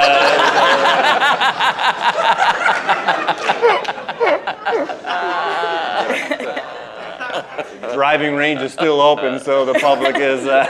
[7.93, 10.65] driving range is still open, so the public is uh,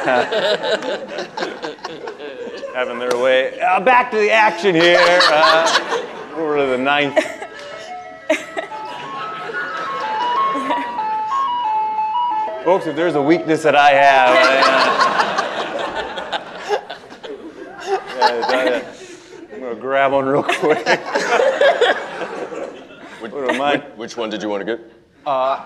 [2.75, 3.59] having their way.
[3.59, 4.99] Uh, back to the action here.
[4.99, 7.40] Uh, over to the ninth.
[12.63, 14.37] Folks, if there's a weakness that I have,
[18.21, 18.83] I,
[19.53, 20.85] am gonna grab one real quick.
[23.19, 23.77] Which, What am I?
[23.77, 24.79] which- which one did you want to get?
[25.25, 25.65] Uh,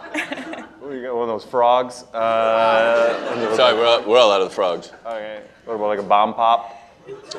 [0.89, 1.15] you got?
[1.15, 2.03] One of those frogs?
[2.13, 4.91] Uh, Sorry, we're all, we're all out of the frogs.
[5.05, 5.41] Okay.
[5.65, 6.75] What about like a bomb pop?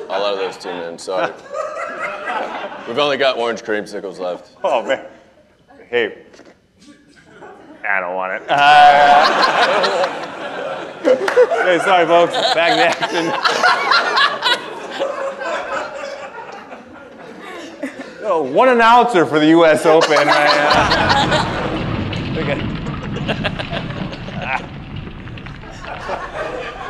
[0.09, 0.97] All out of those two, man.
[0.99, 1.31] Sorry.
[2.87, 4.55] We've only got orange creamsicles left.
[4.63, 5.05] Oh man.
[5.89, 6.25] Hey.
[7.89, 8.43] I don't want it.
[8.49, 9.25] Uh,
[11.63, 12.33] hey, sorry, folks.
[12.53, 13.31] Back in action.
[18.29, 19.85] Oh, one announcer for the U.S.
[19.85, 20.09] Open.
[20.09, 21.67] right now.
[22.37, 22.57] Okay.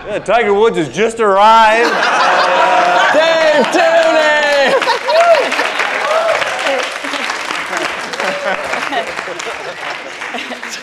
[0.07, 1.91] Yeah, Tiger Woods has just arrived.
[3.13, 4.26] Dave Tooney!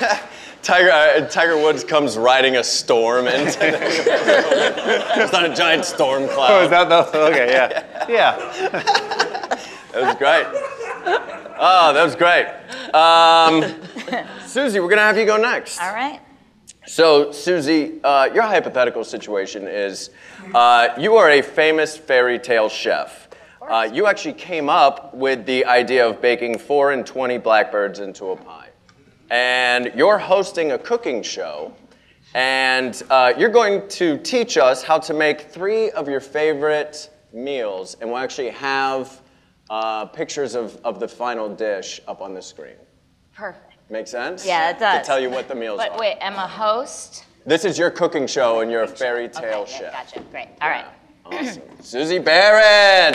[0.62, 6.50] Tiger, uh, Tiger Woods comes riding a storm into It's not a giant storm cloud.
[6.50, 7.18] Oh, is that the?
[7.18, 8.06] Okay, yeah.
[8.08, 8.36] Yeah.
[9.92, 10.46] That was great.
[11.56, 12.46] Oh, that was great.
[12.94, 15.80] Um, Susie, we're gonna have you go next.
[15.80, 16.20] All right.
[16.86, 20.10] So, Susie, uh, your hypothetical situation is
[20.54, 23.28] uh, you are a famous fairy tale chef.
[23.62, 28.30] Uh, you actually came up with the idea of baking four and 20 blackbirds into
[28.30, 28.63] a pie.
[29.30, 31.72] And you're hosting a cooking show,
[32.34, 37.96] and uh, you're going to teach us how to make three of your favorite meals,
[38.00, 39.20] and we'll actually have
[39.70, 42.74] uh, pictures of, of the final dish up on the screen.
[43.34, 43.72] Perfect.
[43.90, 44.46] Make sense?
[44.46, 45.00] Yeah, it does.
[45.00, 45.98] To tell you what the meals But are.
[45.98, 47.24] wait, I'm a host.
[47.46, 49.92] This is your cooking show, and you're a fairy tale Okay, yeah, chef.
[49.92, 50.20] gotcha.
[50.30, 50.48] Great.
[50.60, 50.86] All right.
[51.26, 51.62] Awesome.
[51.80, 53.14] Susie Barrett.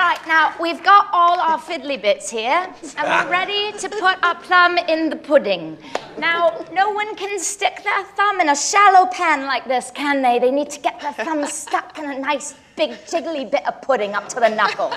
[0.00, 4.34] Right, now we've got all our fiddly bits here, and we're ready to put our
[4.34, 5.76] plum in the pudding.
[6.16, 10.38] Now, no one can stick their thumb in a shallow pan like this, can they?
[10.38, 14.14] They need to get their thumb stuck in a nice big jiggly bit of pudding
[14.14, 14.90] up to the knuckle.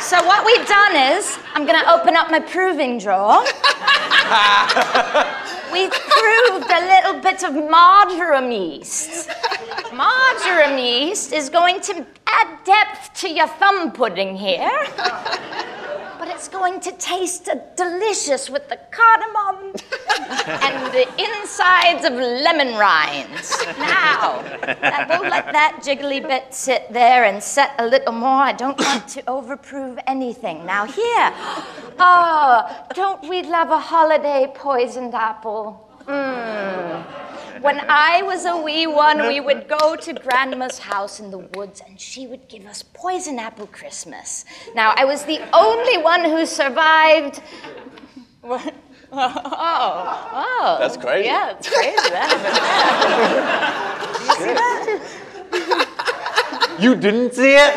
[0.00, 3.44] So what we've done is, I'm gonna open up my proving drawer.
[5.72, 9.28] We've proved a little bit of marjoram yeast.
[9.92, 14.70] Marjoram yeast is going to add depth to your thumb pudding here.
[16.18, 19.74] But it's going to taste delicious with the cardamom
[20.64, 23.54] and the insides of lemon rinds.
[23.78, 28.42] Now, that- we'll let that jiggly bit sit there and set a little more.
[28.42, 30.64] I don't want to overprove anything.
[30.66, 31.32] Now, here.
[32.00, 35.90] Oh, don't we love a holiday poisoned apple?
[36.06, 37.04] Mmm.
[37.60, 41.82] When I was a wee one, we would go to Grandma's house in the woods
[41.84, 44.44] and she would give us poison apple Christmas.
[44.76, 47.42] Now, I was the only one who survived.
[48.42, 48.74] What?
[49.10, 50.28] Oh,
[50.60, 50.76] oh.
[50.78, 51.28] That's crazy.
[51.28, 52.10] Yeah, it's crazy.
[52.10, 52.28] That
[55.87, 55.87] You
[56.94, 57.74] didn't see it?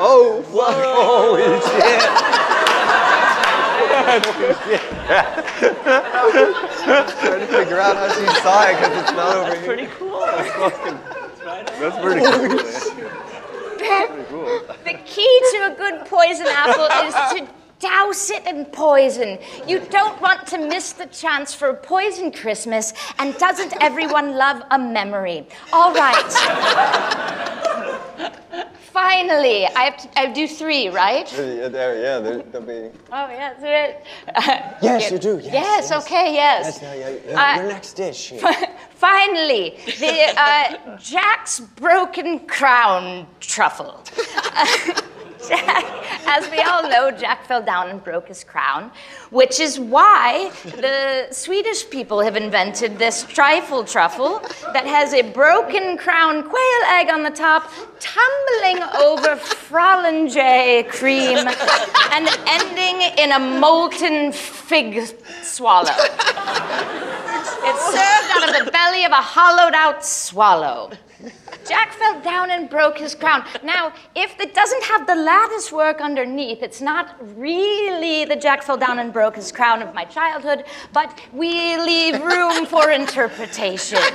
[0.00, 0.74] Oh, fuck.
[0.96, 2.00] Holy shit.
[7.20, 9.64] Trying to figure out how she saw it because it's not over here.
[9.66, 10.20] Pretty cool.
[10.20, 10.98] That's, fucking,
[11.46, 12.56] right that's pretty cool.
[12.58, 14.60] That's pretty cool.
[14.84, 19.38] The key to a good poison apple is to douse it in poison.
[19.66, 24.62] You don't want to miss the chance for a poison Christmas, and doesn't everyone love
[24.70, 25.46] a memory?
[25.72, 26.30] All right.
[28.92, 31.32] Finally, I have to I do three, right?
[31.32, 32.90] Yeah, there, yeah, there, there'll be.
[33.12, 34.04] Oh, yeah, that's it.
[34.82, 35.40] Yes, you do.
[35.42, 36.80] Yes, Yes, okay, yes.
[36.80, 37.52] Yes, yeah, yeah, yeah.
[37.52, 38.32] Uh, Your next dish.
[38.94, 44.02] Finally, the uh, Jack's broken crown truffle.
[46.32, 48.92] As we all know, Jack fell down and broke his crown,
[49.30, 54.40] which is why the Swedish people have invented this trifle truffle
[54.72, 61.38] that has a broken crown quail egg on the top, tumbling over Frollinger cream,
[62.12, 65.00] and ending in a molten fig
[65.42, 65.90] swallow.
[67.62, 70.90] It's served out of the belly of a hollowed out swallow.
[71.68, 73.44] Jack fell down and broke his crown.
[73.62, 78.76] Now, if it doesn't have the lattice work underneath, it's not really the Jack fell
[78.76, 83.98] down and broke his crown of my childhood, but we leave room for interpretation.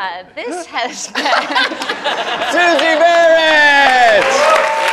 [0.00, 1.24] Uh, this has been.
[2.52, 4.89] Susie Barrett!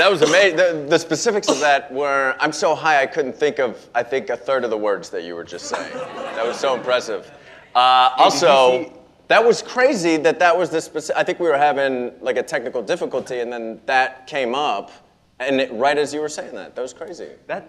[0.00, 0.56] That was amazing.
[0.56, 4.30] The, the specifics of that were I'm so high I couldn't think of, I think,
[4.30, 5.92] a third of the words that you were just saying.
[5.92, 7.30] That was so impressive.
[7.74, 11.20] Uh, also, that was crazy that that was the specific.
[11.20, 14.90] I think we were having like a technical difficulty and then that came up.
[15.38, 17.28] And it, right as you were saying that, that was crazy.
[17.46, 17.68] That,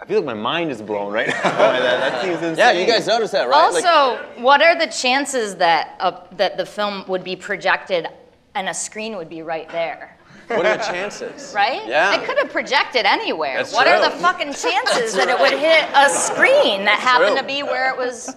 [0.00, 1.42] I feel like my mind is blown right now.
[1.42, 2.56] by that, that seems insane.
[2.56, 3.70] Yeah, you guys noticed that, right?
[3.70, 8.08] Like- Also, what are the chances that uh, that the film would be projected
[8.54, 10.13] and a screen would be right there?
[10.48, 11.52] What are the chances?
[11.54, 11.86] Right?
[11.86, 12.14] Yeah.
[12.20, 13.58] It could have projected anywhere.
[13.58, 17.40] That's what are the fucking chances that it would hit a screen that happened true.
[17.40, 18.34] to be where it was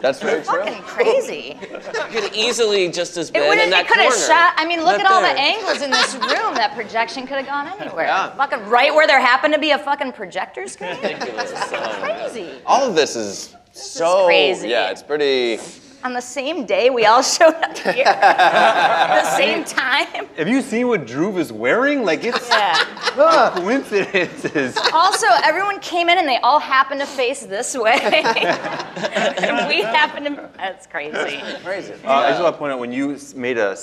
[0.00, 0.62] That's very true.
[0.64, 1.58] fucking crazy?
[2.12, 3.70] Could easily just as It been would in have.
[3.70, 4.26] that It could have corner.
[4.26, 4.54] shot.
[4.56, 6.54] I mean, look at all the angles in this room.
[6.54, 8.04] That projection could have gone anywhere.
[8.06, 8.34] Yeah.
[8.36, 10.96] Fucking right where there happened to be a fucking projector screen.
[11.02, 11.52] Ridiculous.
[12.00, 12.60] Crazy.
[12.66, 14.68] All of this is so crazy.
[14.68, 15.58] Yeah, it's pretty.
[16.04, 18.04] On the same day, we all showed up here.
[18.06, 20.26] At the same time.
[20.36, 22.04] Have you seen what Drew is wearing?
[22.04, 23.50] Like, it's Yeah.
[23.54, 24.76] coincidences.
[24.92, 27.98] Also, everyone came in and they all happened to face this way.
[28.02, 30.50] and we happened to.
[30.56, 31.40] That's crazy.
[31.64, 31.94] Crazy.
[32.04, 33.76] Uh, I just want to point out when you s- made a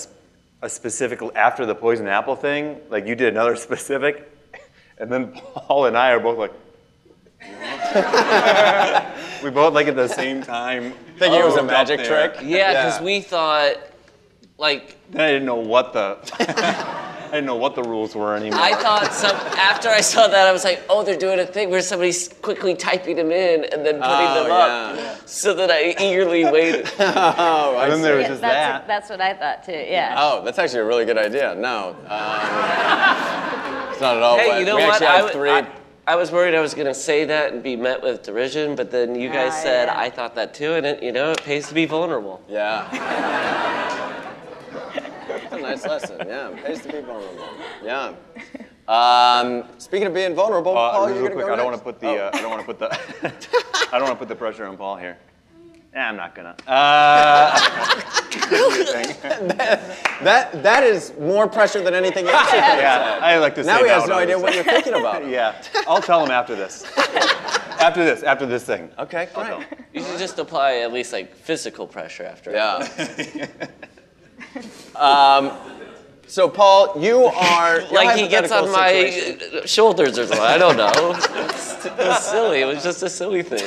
[0.67, 4.29] specific after the poison apple thing, like you did another specific,
[4.97, 6.53] and then Paul and I are both like,
[9.43, 10.93] we both like at the same time.
[11.17, 12.35] Thinking it was a magic trick?
[12.41, 13.75] Yeah, because we thought,
[14.57, 16.17] like, Then I didn't know what the
[17.29, 18.59] I didn't know what the rules were anymore.
[18.59, 19.35] I thought some.
[19.35, 22.73] After I saw that, I was like, oh, they're doing a thing where somebody's quickly
[22.73, 25.27] typing them in and then putting Oh, them up.
[25.27, 26.89] So that I eagerly waited.
[26.99, 28.87] Oh, I and then there was Yeah, just that's, that.
[28.87, 29.73] that's what I thought too.
[29.73, 30.15] Yeah.
[30.17, 31.53] Oh, that's actually a really good idea.
[31.55, 34.37] No, um, it's not at all.
[34.37, 34.93] Hey, what- you know we what?
[34.93, 35.51] actually I, have w- three.
[35.51, 35.78] I-
[36.09, 38.89] I was worried I was going to say that and be met with derision, but
[38.89, 39.99] then you guys Ah, said yeah.
[39.99, 42.41] I thought that too, and it, you know, it pays to be vulnerable.
[42.49, 42.87] yeah.
[45.27, 46.17] That's a nice lesson.
[46.27, 47.47] Yeah, it pays to be vulnerable.
[47.83, 48.13] Yeah.
[48.87, 51.77] Um, speaking of being vulnerable, Uh, Paul, real you're gonna quick, go I don't want
[51.77, 52.25] to put the Oh.
[52.25, 52.89] uh, I don't want to put the
[53.93, 55.19] I don't want to put the pressure on Paul here.
[55.93, 56.55] Eh, I'm not gonna.
[56.67, 57.59] Uh,
[60.21, 62.45] That that is more pressure than anything else.
[62.47, 63.19] you could yeah.
[63.21, 65.27] I like to say Now he has no idea what you're thinking about.
[65.27, 66.83] yeah, I'll tell him after this.
[67.79, 68.89] after this, after this thing.
[68.99, 69.65] Okay, great.
[69.93, 72.51] You should just apply at least like physical pressure after.
[72.51, 72.87] Yeah.
[74.95, 75.51] um,
[76.27, 80.45] so Paul, you are Like he gets on hypothetical my shoulders or something.
[80.45, 81.13] I don't know.
[81.15, 82.61] It's, it was silly.
[82.61, 83.65] It was just a silly thing.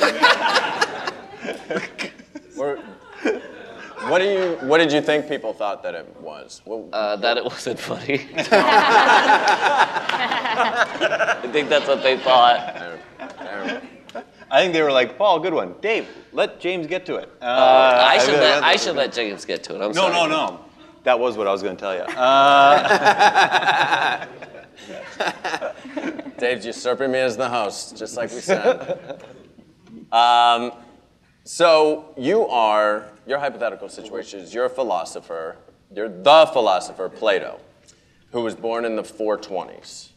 [2.57, 2.77] Or-
[4.09, 6.61] what do you what did you think people thought that it was?
[6.65, 8.27] Well, Uh, that it wasn't funny.
[10.53, 12.59] I think that's what they thought.
[14.51, 15.73] I think they were like, Paul, good one.
[15.81, 17.29] Dave, let James get to it.
[17.41, 19.81] Uh, I should think let I should let James get to it.
[19.81, 20.13] I'm No, sorry.
[20.13, 20.59] no, no.
[21.03, 22.01] That was what I was going to tell you.
[22.01, 24.25] Uh,
[26.37, 29.23] Dave's usurping me as the host, just like we said.
[30.11, 30.71] um,
[31.43, 35.57] so you are your hypothetical situation is you're a philosopher.
[35.93, 37.59] You're the philosopher Plato,
[38.31, 40.09] who was born in the 420s.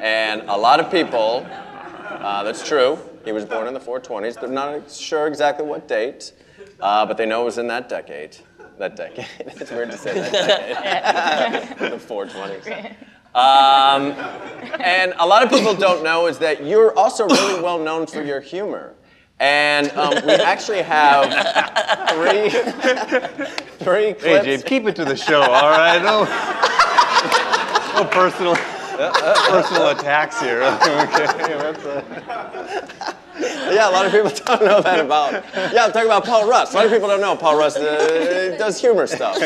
[0.00, 4.40] And a lot of people, uh, that's true, he was born in the 420s.
[4.40, 6.32] They're not sure exactly what date,
[6.80, 8.36] uh, but they know it was in that decade.
[8.78, 9.26] That decade.
[9.40, 11.78] it's weird to say that decade.
[11.92, 12.94] the 420s.
[13.34, 14.12] Um,
[14.80, 18.22] and a lot of people don't know is that you're also really well known for
[18.22, 18.94] your humor.
[19.38, 21.26] And um, we actually have
[22.10, 22.48] three,
[23.78, 24.44] three Hey, clips.
[24.44, 26.02] James, keep it to the show, all right?
[26.02, 26.24] No,
[27.94, 28.56] no personal,
[29.48, 30.62] personal attacks here.
[30.82, 31.84] okay, that's,
[33.74, 35.32] Yeah, a lot of people don't know that about.
[35.72, 36.72] Yeah, I'm talking about Paul Rust.
[36.72, 39.36] A lot of people don't know Paul Rust uh, does humor stuff.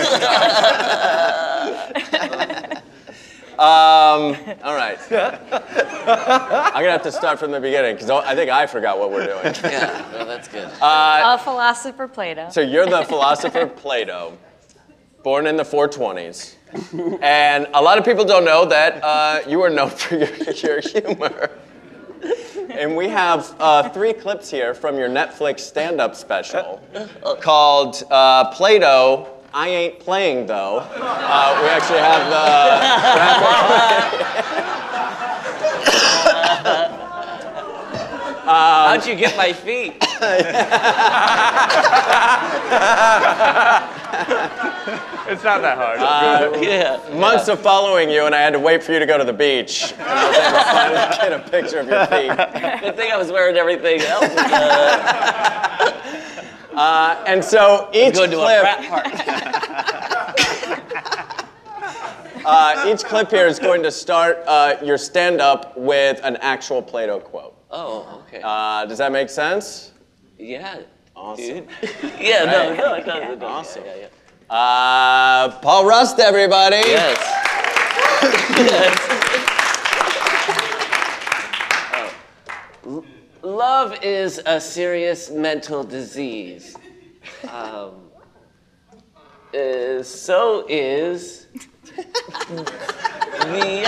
[3.60, 4.98] Um, all right.
[5.12, 9.26] I'm gonna have to start from the beginning because I think I forgot what we're
[9.26, 9.54] doing.
[9.62, 10.68] Yeah, no, that's good.
[10.80, 12.48] Uh, A philosopher Plato.
[12.50, 14.36] so you're the philosopher Plato,
[15.22, 16.54] born in the 420s,
[17.22, 20.80] and a lot of people don't know that uh, you are known for your, your
[20.80, 21.50] humor.
[22.70, 26.80] And we have uh, three clips here from your Netflix stand-up special
[27.40, 29.39] called uh, Plato.
[29.52, 30.78] I ain't playing though.
[30.78, 32.40] Uh, we actually have the.
[38.50, 39.94] How'd you get my feet?
[45.30, 46.00] It's not that hard.
[46.00, 46.98] Uh, yeah.
[47.16, 49.32] months of following you, and I had to wait for you to go to the
[49.32, 49.92] beach.
[49.92, 52.32] And I was able to finally get a picture of your feet.
[52.80, 54.24] Good thing I was wearing everything else.
[54.24, 56.00] Uh,
[56.80, 58.64] Uh, and so each going to a clip,
[62.46, 67.20] uh, each clip here is going to start uh, your stand-up with an actual Plato
[67.20, 67.54] quote.
[67.70, 68.40] Oh, okay.
[68.42, 69.92] Uh, does that make sense?
[70.38, 70.80] yeah.
[71.14, 71.66] Awesome.
[72.18, 72.78] Yeah, no, Right.
[72.78, 73.30] no, it does.
[73.34, 73.42] It does.
[73.42, 73.82] Awesome.
[73.84, 73.96] Yeah,
[74.50, 76.76] yeah, Uh, Paul Rust, everybody.
[76.76, 77.14] yeah.
[78.56, 79.16] Yes.
[83.42, 86.76] Love is a serious mental disease.
[87.44, 88.10] Um,
[89.54, 91.46] uh, so is
[91.96, 93.86] the.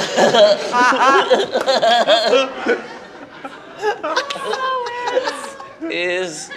[5.90, 6.50] is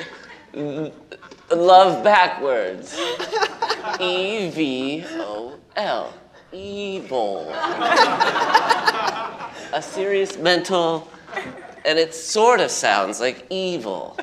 [1.51, 2.97] love backwards.
[3.99, 6.13] E V O L.
[6.51, 7.49] Evil.
[9.73, 11.09] A serious mental,
[11.85, 14.17] and it sort of sounds like evil.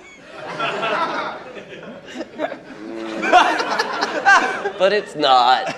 [4.78, 5.68] but it's not.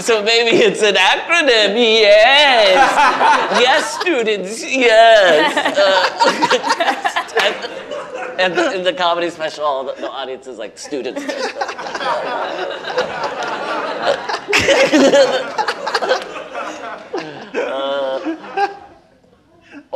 [0.00, 1.76] so maybe it's an acronym.
[1.76, 3.60] Yes.
[3.60, 4.64] yes, students.
[4.64, 5.78] Yes.
[7.38, 11.22] Uh, and, in the comedy special, the, the audience is like students.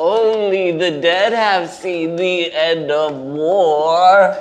[0.02, 4.36] Only the dead have seen the end of war.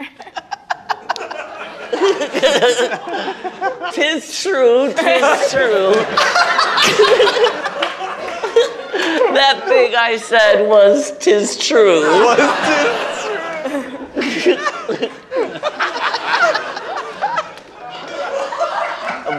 [3.92, 5.94] tis true, tis true.
[9.34, 12.02] that thing I said was tis true.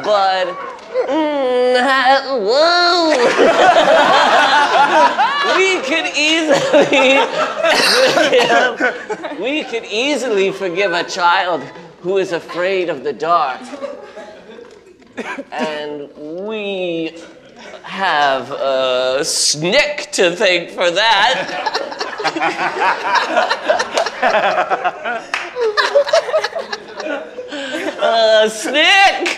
[0.05, 0.47] but
[1.09, 1.75] mm,
[2.45, 3.89] whoa.
[5.57, 7.17] We could easily
[8.13, 11.63] forgive, we could easily forgive a child
[12.01, 13.61] who is afraid of the dark.
[15.51, 16.09] And
[16.47, 17.17] we
[17.83, 22.15] have a Snick to thank for that.
[27.99, 29.37] uh, Snick!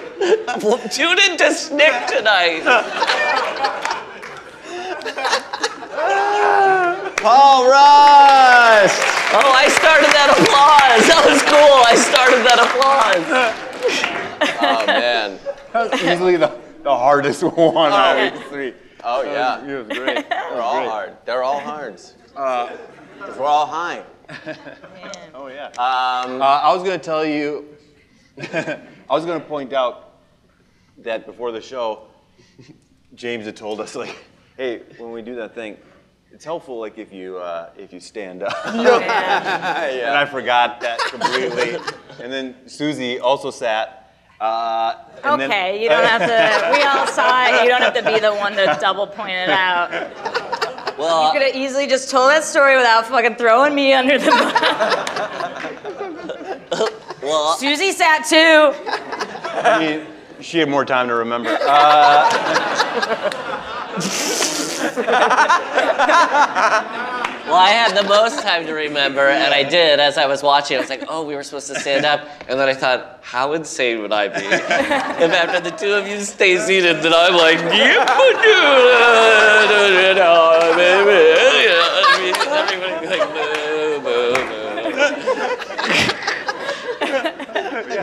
[0.90, 2.62] Tune into Snick tonight.
[7.18, 9.02] Paul Rust.
[9.32, 11.06] Oh, I started that applause.
[11.08, 11.82] That was cool.
[11.84, 13.26] I started that applause.
[14.62, 15.38] Oh man.
[15.72, 18.74] that's easily the, the hardest one out of these three.
[19.04, 19.64] Oh yeah.
[19.66, 20.28] It was great.
[20.28, 21.16] They're all hard.
[21.24, 22.14] They're all hards.
[22.34, 22.76] Uh,
[23.38, 24.02] we're all high.
[25.34, 25.66] Oh yeah.
[25.68, 27.66] Um, Uh, I was going to tell you,
[28.38, 30.05] I was going to point out
[30.98, 32.02] that before the show,
[33.14, 34.16] James had told us like,
[34.56, 35.76] hey, when we do that thing,
[36.32, 38.52] it's helpful like if you uh, if you stand up.
[38.66, 41.76] And I forgot that completely.
[42.22, 44.02] and then Susie also sat.
[44.38, 46.76] Uh, and then- Okay, you don't have to.
[46.78, 47.62] We all saw it.
[47.62, 49.90] You don't have to be the one to double point it out.
[50.98, 54.26] Well, you Could have easily just told that story without fucking throwing me under the
[54.26, 54.52] bus.
[57.22, 58.74] Well, Susie sat too.
[59.58, 60.06] I mean,
[60.40, 61.56] she had more time to remember.
[61.60, 62.30] Uh,
[67.46, 70.76] well, I had the most time to remember, and I did as I was watching.
[70.76, 72.28] I was like, oh, we were supposed to stand up.
[72.48, 76.20] And then I thought, how insane would I be if after the two of you
[76.20, 78.04] stay seated, then I'm like, yeah,
[80.78, 81.36] everybody
[83.06, 83.45] like,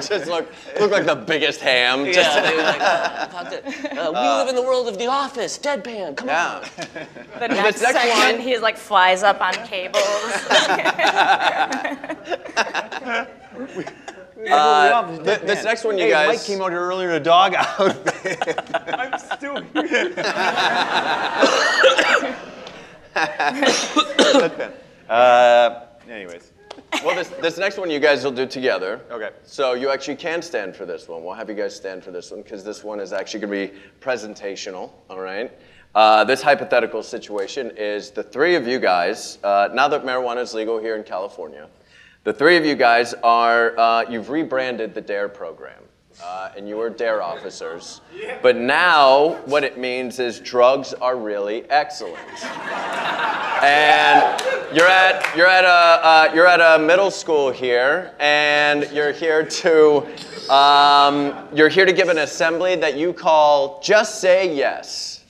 [0.09, 2.05] just look look like the biggest ham.
[2.11, 2.79] Just they were like,
[3.31, 3.63] "Fuck it.
[3.97, 6.15] Uh, we live in the world of The Office, deadpan.
[6.17, 6.55] Come yeah.
[6.55, 6.63] on.
[7.39, 10.03] The next, next segment, one- he like flies up on cables.
[14.51, 16.27] Uh, th- this next one, you hey, guys.
[16.27, 18.59] Mike came out here earlier in a dog outfit.
[18.87, 20.13] I'm still here.
[25.09, 26.51] uh, anyways.
[27.03, 29.01] Well, this, this next one you guys will do together.
[29.11, 29.29] Okay.
[29.43, 31.23] So you actually can stand for this one.
[31.23, 33.73] We'll have you guys stand for this one because this one is actually going to
[33.73, 34.91] be presentational.
[35.09, 35.51] All right.
[35.95, 39.37] Uh, this hypothetical situation is the three of you guys.
[39.43, 41.67] Uh, now that marijuana is legal here in California,
[42.23, 45.82] the three of you guys are uh, you've rebranded the Dare program.
[46.21, 48.01] Uh, and you are DARE officers.
[48.41, 52.43] But now, what it means is drugs are really excellent.
[53.63, 54.41] and
[54.75, 59.43] you're at you're at a uh, you're at a middle school here, and you're here
[59.43, 60.05] to
[60.53, 65.23] um, you're here to give an assembly that you call "Just Say Yes."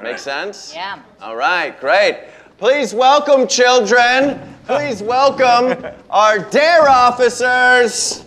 [0.00, 0.72] Make sense?
[0.74, 1.00] Yeah.
[1.20, 2.28] All right, great.
[2.58, 4.56] Please welcome children.
[4.66, 8.24] Please welcome our DARE officers.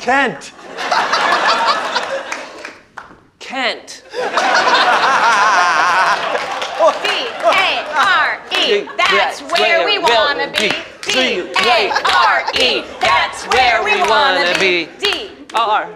[0.00, 0.52] Kent.
[3.38, 4.02] Kent.
[7.42, 10.70] D-A-R-E, that's where we wanna be.
[11.12, 14.88] D-A-R-E, that's where we wanna be.
[14.98, 15.32] D.
[15.54, 15.84] R.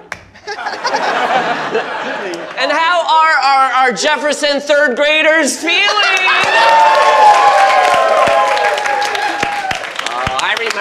[2.58, 6.28] and how are our, our Jefferson third graders feeling?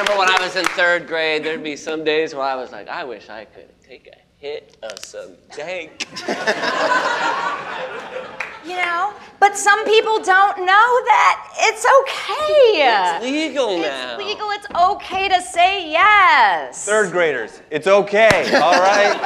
[0.04, 2.74] I remember when I was in third grade, there'd be some days where I was
[2.74, 6.06] like, I wish I could take a hit of some dank.
[8.66, 12.80] You know, but some people don't know that it's okay.
[12.80, 14.18] It's legal now.
[14.18, 16.86] It's legal, it's okay to say yes.
[16.86, 17.62] Third graders.
[17.70, 18.56] It's okay.
[18.56, 19.14] All right.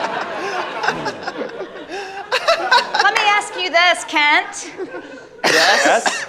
[3.03, 4.71] Let me ask you this, Kent.
[5.45, 6.25] Yes?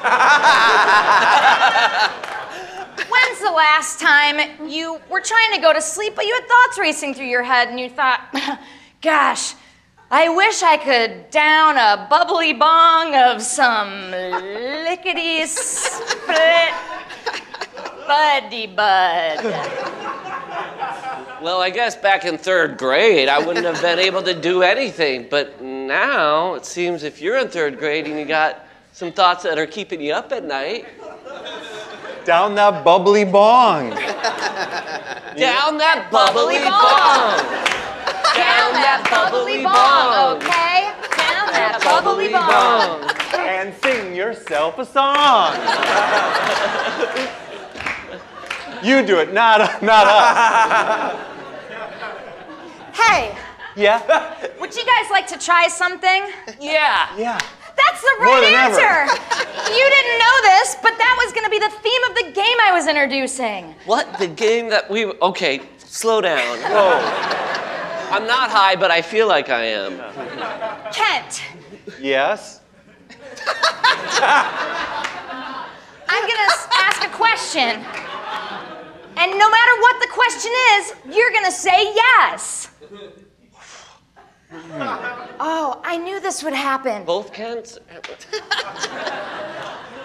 [2.98, 6.78] When's the last time you were trying to go to sleep, but you had thoughts
[6.78, 8.20] racing through your head and you thought,
[9.02, 9.54] gosh,
[10.10, 16.74] I wish I could down a bubbly bong of some lickety split
[18.08, 19.44] buddy bud.
[21.42, 25.28] Well, I guess back in third grade, I wouldn't have been able to do anything.
[25.30, 29.58] But now, it seems if you're in third grade and you got some thoughts that
[29.58, 30.86] are keeping you up at night,
[32.24, 33.90] Down that bubbly bong.
[33.90, 37.38] down that bubbly Bubbly bong.
[38.34, 40.92] Down that bubbly bong, okay?
[41.16, 43.02] Down that bubbly bong.
[43.48, 45.54] and sing yourself a song.
[48.82, 51.16] you do it, not not us.
[52.94, 53.34] Hey,
[53.76, 54.00] Yeah.
[54.60, 56.24] would you guys like to try something?
[56.60, 57.08] Yeah.
[57.16, 57.38] Yeah.
[57.86, 58.80] That's the More right than ever.
[58.80, 59.24] answer.
[59.68, 62.56] You didn't know this, but that was going to be the theme of the game
[62.62, 63.74] I was introducing.
[63.84, 64.18] What?
[64.18, 65.04] The game that we.
[65.06, 66.58] Okay, slow down.
[66.60, 67.00] Whoa.
[68.10, 69.98] I'm not high, but I feel like I am.
[70.92, 71.42] Kent,
[72.00, 72.60] Yes.
[76.10, 76.54] I'm going to
[76.86, 77.84] ask a question.
[79.20, 82.70] And no matter what the question is, you're going to say yes.
[84.50, 87.04] Oh, I knew this would happen.
[87.04, 87.78] Both Kents?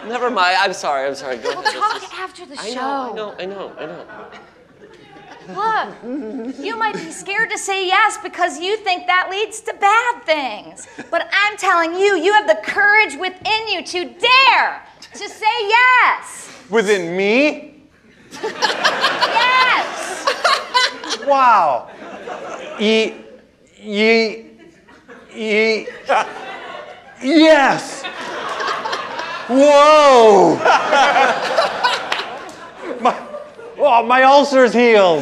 [0.06, 0.58] Never mind.
[0.60, 1.08] I'm sorry.
[1.08, 1.38] I'm sorry.
[1.38, 1.74] Go We'll ahead.
[1.74, 3.14] This talk is- after the I show.
[3.14, 4.28] know, I know, I know, I know.
[5.50, 10.24] Look, you might be scared to say yes because you think that leads to bad
[10.24, 10.88] things.
[11.12, 16.50] But I'm telling you, you have the courage within you to dare to say yes.
[16.70, 17.84] Within me?
[18.42, 20.26] Yes.
[21.28, 21.90] Wow.
[22.80, 23.14] E
[23.84, 24.46] ye
[25.34, 25.88] ye
[27.22, 28.04] Yes.
[29.48, 30.56] Whoa.
[33.02, 33.16] my
[33.78, 35.22] oh, my ulcer's healed.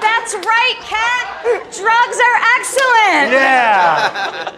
[0.00, 1.28] That's right, Kent.
[1.72, 3.32] Drugs are excellent.
[3.32, 4.52] Yeah.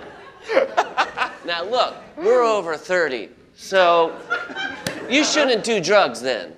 [1.44, 4.12] Now look, we're over 30, So
[5.08, 6.52] you shouldn't do drugs then.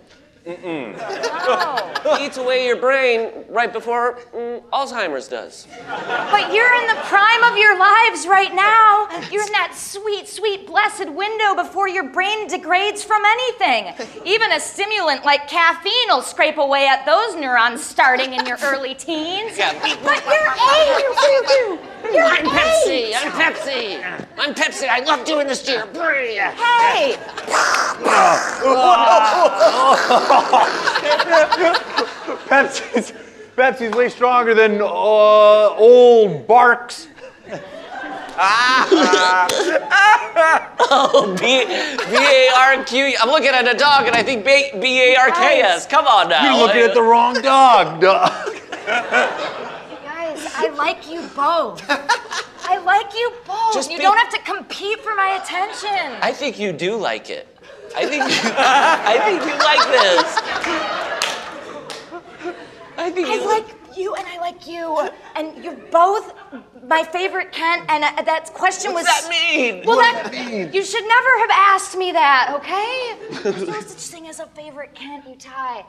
[0.47, 2.18] Oh.
[2.20, 5.66] Eats away your brain right before mm, Alzheimer's does.
[5.88, 9.09] But you're in the prime of your lives right now.
[9.30, 13.95] You're in that sweet, sweet, blessed window before your brain degrades from anything.
[14.26, 18.95] Even a stimulant like caffeine will scrape away at those neurons starting in your early
[18.95, 19.57] teens.
[19.57, 19.72] Yeah.
[20.03, 21.80] But you're eight.
[22.12, 23.12] You're I'm Pepsi.
[23.16, 24.26] I'm Pepsi.
[24.36, 24.88] I'm Pepsi.
[24.88, 26.36] I love doing this to your brain.
[26.36, 27.16] Hey,
[32.49, 33.12] Pepsi's,
[33.57, 37.09] Pepsi's way stronger than uh, old Barq's.
[40.91, 43.14] Oh, B B A R Q.
[43.20, 45.87] I'm looking at a dog and I think B A R K S.
[45.87, 46.45] Come on now.
[46.45, 48.30] You're looking at the wrong dog, dog.
[48.87, 51.82] guys, I like you both.
[52.66, 53.72] I like you both.
[53.72, 56.18] Just you be- don't have to compete for my attention.
[56.20, 57.47] I think you do like it.
[57.97, 60.26] I think you, I think you like this.
[62.97, 63.66] I think I you like
[63.97, 66.34] you and I like you, and you're both
[66.86, 67.84] my favorite Kent.
[67.88, 69.22] And uh, that question What's was.
[69.22, 69.82] that mean?
[69.86, 70.72] Well, What that, does that mean?
[70.72, 72.53] you should never have asked me that.
[72.57, 73.16] Okay?
[73.42, 75.84] There's no such thing as a favorite Kent, you tie.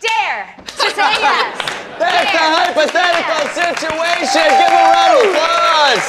[0.00, 1.58] Dare to say yes.
[1.98, 3.56] That's a Dare to say hypothetical yes.
[3.56, 4.46] situation.
[4.46, 6.06] Give a round of applause.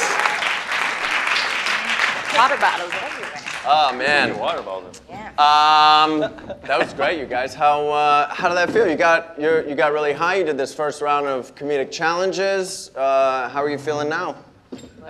[2.36, 3.19] Water bottles everywhere.
[3.66, 4.38] Oh man.
[4.38, 4.90] Water bottle.
[5.38, 6.20] Um,
[6.62, 7.54] that was great, you guys.
[7.54, 8.88] How uh, how did that feel?
[8.88, 10.36] You got you you got really high.
[10.36, 12.90] You did this first round of comedic challenges.
[12.96, 14.36] Uh, how are you feeling now?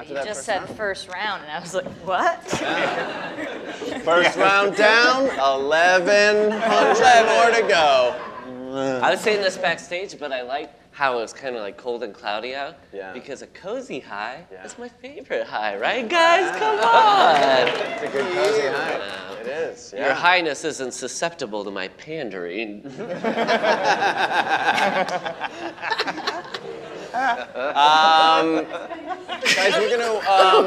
[0.07, 2.43] You just said first round, and I was like, what?
[4.05, 9.01] First round down, eleven hundred more to go.
[9.03, 10.71] I was saying this backstage, but I like
[11.01, 12.77] how it was kind of like cold and cloudy out.
[12.93, 13.15] Yeah.
[13.15, 16.55] Because a cozy high is my favorite high, right, guys?
[16.59, 17.69] Come on.
[17.69, 19.41] It's a good cozy high.
[19.41, 19.95] It is.
[19.97, 22.83] Your highness isn't susceptible to my pandering.
[27.13, 28.65] Um,
[29.57, 30.67] guys, we're gonna um,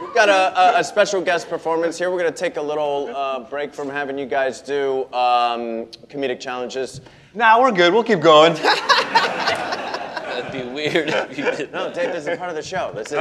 [0.00, 2.12] we've got a, a, a special guest performance here.
[2.12, 7.00] We're gonna take a little uh, break from having you guys do um, comedic challenges.
[7.34, 7.92] Nah, we're good.
[7.92, 8.54] We'll keep going.
[8.54, 11.72] That'd be weird if you did.
[11.72, 12.90] Null, Dave, this is part of the show.
[12.94, 13.12] This is.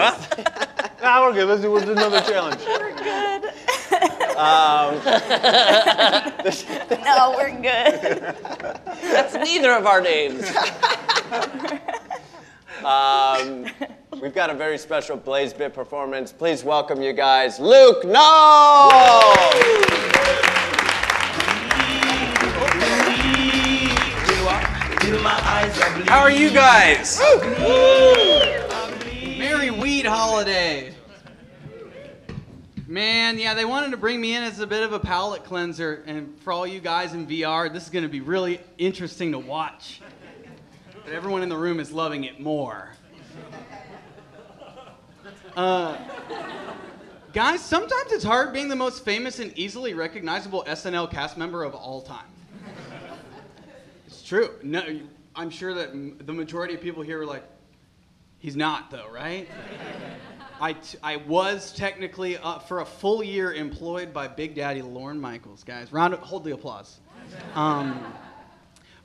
[1.02, 1.48] nah, we're good.
[1.48, 2.62] Let's do, let's do another challenge.
[2.66, 3.52] We're good.
[4.38, 4.96] Um,
[7.04, 8.36] no, we're good.
[9.02, 10.50] That's neither of our names.
[12.86, 13.66] Um,
[14.22, 16.32] we've got a very special Blaze Bit performance.
[16.32, 18.90] Please welcome you guys, Luke No!
[26.06, 27.20] How are you guys?
[29.38, 30.94] Merry Weed Holiday.
[32.88, 36.04] Man, yeah, they wanted to bring me in as a bit of a palate cleanser,
[36.06, 39.40] and for all you guys in VR, this is going to be really interesting to
[39.40, 40.02] watch.
[41.04, 42.92] But everyone in the room is loving it more.
[45.56, 45.98] Uh,
[47.34, 51.74] guys, sometimes it's hard being the most famous and easily recognizable SNL cast member of
[51.74, 52.28] all time.
[54.06, 54.52] It's true.
[54.64, 54.84] No,
[55.38, 57.44] I'm sure that m- the majority of people here are like,
[58.40, 59.48] he's not, though, right?
[60.60, 65.22] I, t- I was technically uh, for a full year employed by Big Daddy Lorne
[65.22, 65.94] Michaels, guys.
[65.94, 67.00] Round of, hold the applause.
[67.54, 68.04] Um,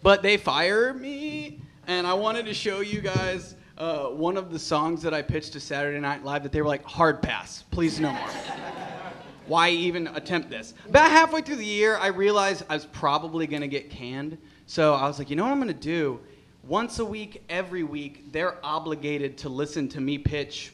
[0.03, 4.59] but they fired me, and I wanted to show you guys uh, one of the
[4.59, 8.01] songs that I pitched to Saturday Night Live that they were like, hard pass, please
[8.01, 8.29] no more.
[9.47, 10.73] Why even attempt this?
[10.89, 14.39] About halfway through the year, I realized I was probably gonna get canned.
[14.67, 16.21] So I was like, you know what I'm gonna do?
[16.65, 20.73] Once a week, every week, they're obligated to listen to me pitch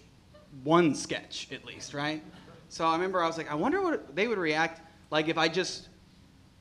[0.65, 2.23] one sketch at least, right?
[2.69, 5.49] So I remember I was like, I wonder what they would react like if I
[5.49, 5.89] just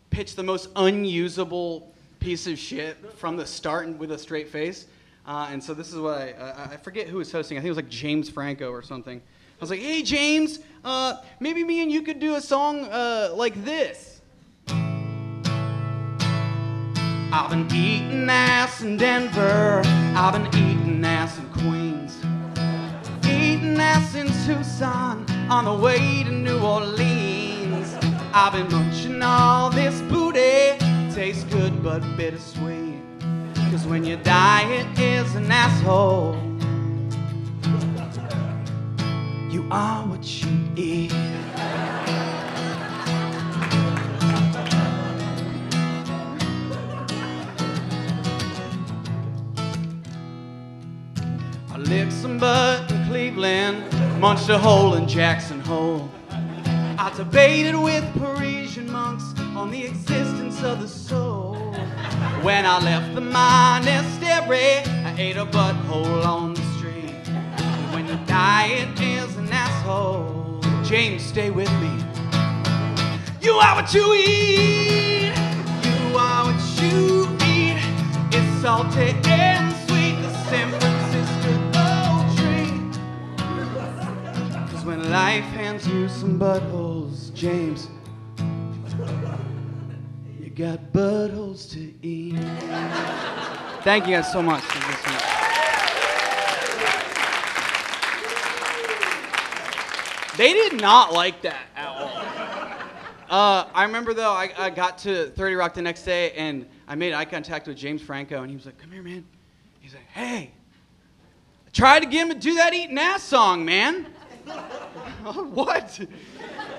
[0.09, 4.85] pitched the most unusable piece of shit from the start and with a straight face.
[5.25, 7.57] Uh, and so this is what I, uh, I forget who was hosting.
[7.57, 9.19] I think it was like James Franco or something.
[9.19, 13.31] I was like, hey James, uh, maybe me and you could do a song uh,
[13.33, 14.16] like this.
[17.39, 19.83] I've been eating ass in Denver.
[19.85, 22.17] I've been eating ass in Queens.
[23.27, 27.93] Eating ass in Tucson on the way to New Orleans.
[28.33, 30.79] I've been munching all this booty.
[31.13, 33.03] Tastes good but bittersweet.
[33.69, 36.41] Cause when your diet is an asshole,
[39.51, 41.26] you are what you eat.
[51.89, 56.09] Licked some butt in Cleveland, munched a hole in Jackson Hole.
[56.29, 59.23] I debated with Parisian monks
[59.55, 61.55] on the existence of the soul.
[62.41, 67.15] When I left the monastery, I ate a butthole on the street.
[67.93, 71.91] When your diet is an asshole, James, stay with me.
[73.39, 75.33] You are what you eat.
[75.83, 77.79] You are what you eat.
[78.33, 79.76] It's salty and
[85.09, 87.87] life hands you some buttholes, James,
[90.37, 92.35] you got buttholes to eat.
[93.83, 94.63] Thank you guys so much.
[100.35, 102.11] They did not like that at all.
[103.29, 106.95] Uh, I remember though, I, I got to 30 Rock the next day and I
[106.95, 109.25] made eye contact with James Franco and he was like, "Come here, man."
[109.79, 110.51] He's like, "Hey,
[111.71, 114.07] tried to get him to do that eating ass song, man."
[115.53, 115.99] what?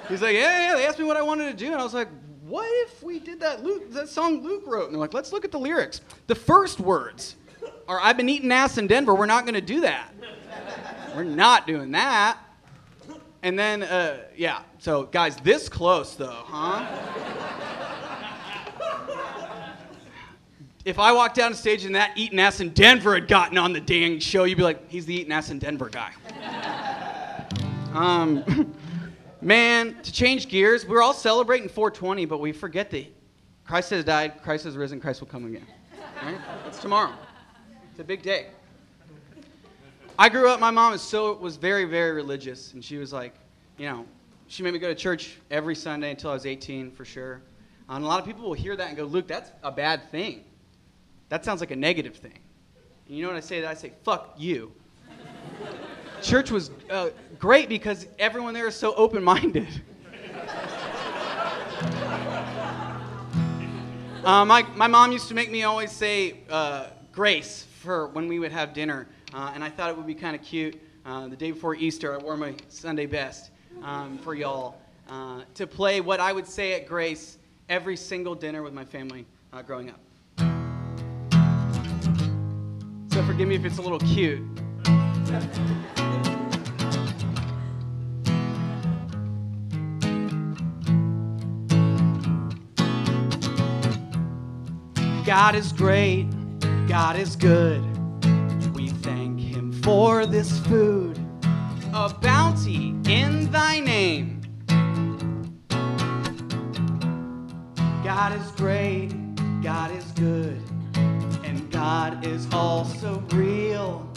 [0.09, 1.95] He's like, "Yeah, yeah." They asked me what I wanted to do and I was
[1.95, 2.09] like,
[2.43, 5.45] "What if we did that Luke, that song Luke wrote?" And they're like, "Let's look
[5.45, 7.37] at the lyrics." The first words
[7.87, 9.15] are, "I've been eating ass in Denver.
[9.15, 10.13] We're not going to do that.
[11.15, 12.39] We're not doing that."
[13.43, 16.87] And then, uh, yeah, so guys, this close though, huh?
[20.89, 23.81] if I walked down stage and that Eating Ass in Denver had gotten on the
[23.81, 26.13] dang show, you'd be like, he's the Eating Ass in Denver guy.
[27.95, 28.75] Um,
[29.41, 33.07] man, to change gears, we're all celebrating 420, but we forget that
[33.65, 35.67] Christ has died, Christ has risen, Christ will come again.
[36.23, 36.39] Right?
[36.67, 37.13] It's tomorrow.
[37.91, 38.47] It's a big day.
[40.19, 43.35] I grew up, my mom was so was very, very religious, and she was like,
[43.77, 44.05] you know,
[44.49, 47.41] she made me go to church every Sunday until I was 18 for sure.
[47.89, 50.45] And a lot of people will hear that and go, Luke, that's a bad thing.
[51.29, 52.39] That sounds like a negative thing.
[53.07, 53.61] And you know what I say?
[53.61, 53.71] that?
[53.71, 54.73] I say, fuck you.
[56.23, 59.69] Church was uh, great because everyone there is so open-minded.
[64.25, 68.39] Uh, my, my mom used to make me always say uh, grace for when we
[68.39, 69.07] would have dinner.
[69.33, 70.79] Uh, and I thought it would be kind of cute.
[71.07, 73.53] Uh, the day before Easter, I wore my Sunday best
[73.83, 74.77] um, for y'all
[75.09, 77.39] uh, to play what I would say at Grace
[77.71, 79.25] every single dinner with my family
[79.65, 80.01] growing up.
[83.13, 84.43] So forgive me if it's a little cute.
[95.29, 96.27] God is great,
[96.89, 97.83] God is good.
[98.75, 101.19] We thank Him for this food,
[101.93, 104.41] a bounty in Thy name.
[108.03, 109.11] God is great,
[109.63, 110.63] God is good,
[111.45, 114.11] and God is also real.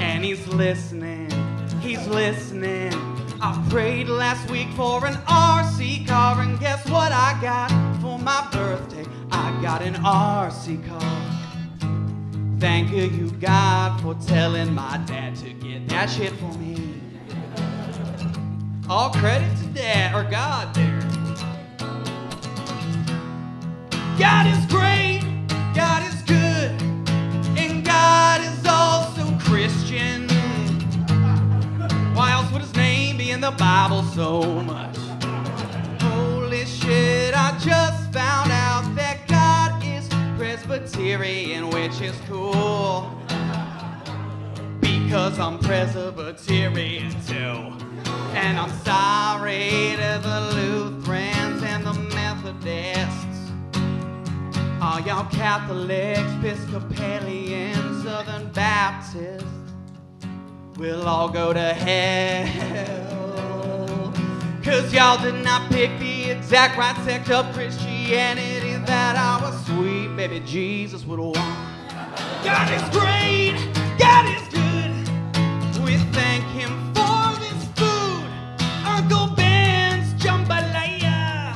[0.00, 1.30] And He's listening,
[1.80, 2.92] He's listening.
[3.42, 7.70] I prayed last week for an RC car, and guess what I got
[8.02, 9.06] for my birthday?
[9.30, 11.40] I got an RC car.
[12.60, 17.00] Thank you, God, for telling my dad to get that shit for me.
[18.90, 21.00] All credit to dad or God there.
[24.18, 25.22] God is great,
[25.74, 26.09] God is
[29.90, 30.28] Christian.
[32.14, 34.96] Why else would his name be in the Bible so much?
[36.00, 43.10] Holy shit, I just found out that God is Presbyterian, which is cool.
[44.80, 47.74] Because I'm Presbyterian too.
[48.34, 53.50] And I'm sorry to the Lutherans and the Methodists.
[54.80, 59.59] All y'all Catholics, Episcopalians, Southern Baptists
[60.80, 62.96] we'll all go to hell.
[64.64, 70.40] Cause y'all did not pick the exact right sect of Christianity that our sweet baby
[70.40, 71.36] Jesus would want.
[72.42, 73.56] God is great,
[73.98, 74.90] God is good.
[75.84, 78.24] We thank Him for this food.
[78.86, 81.54] Uncle Ben's jambalaya.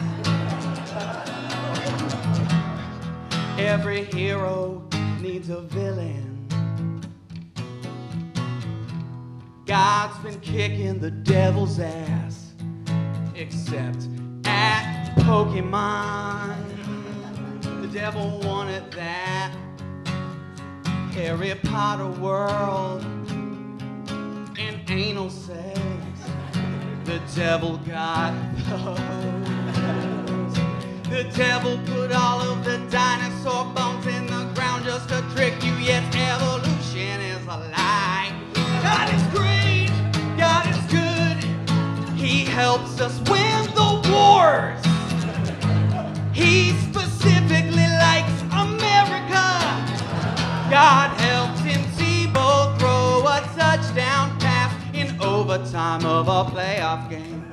[3.59, 4.83] Every hero
[5.23, 6.34] needs a villain.
[9.67, 12.53] God's been kicking the devil's ass,
[13.35, 14.09] except
[14.45, 16.55] at Pokemon.
[17.81, 19.55] The devil wanted that
[21.13, 23.03] Harry Potter world
[24.59, 25.81] and anal sex.
[27.05, 28.35] The devil got
[28.69, 30.55] those.
[31.09, 35.73] The devil put all of the dinosaur bones in the ground just to trick you.
[35.77, 38.33] Yes, evolution is a lie.
[38.83, 39.54] God is great,
[42.55, 44.79] helps us win the wars.
[46.33, 49.43] He specifically likes America.
[50.71, 57.53] God helped him Tebow throw a touchdown pass in overtime of a playoff game.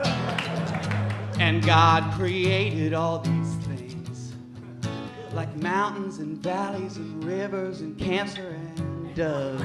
[1.40, 4.34] And God created all these things
[5.34, 9.64] like mountains and valleys and rivers and cancer and doves.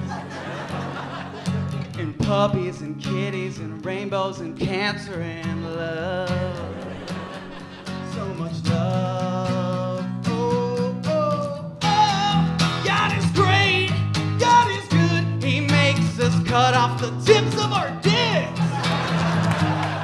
[1.99, 6.29] And puppies and kitties and rainbows and cancer and love.
[8.15, 10.05] So much love.
[10.27, 12.83] Oh, oh, oh.
[12.85, 13.89] God is great.
[14.39, 15.43] God is good.
[15.43, 18.61] He makes us cut off the tips of our dicks.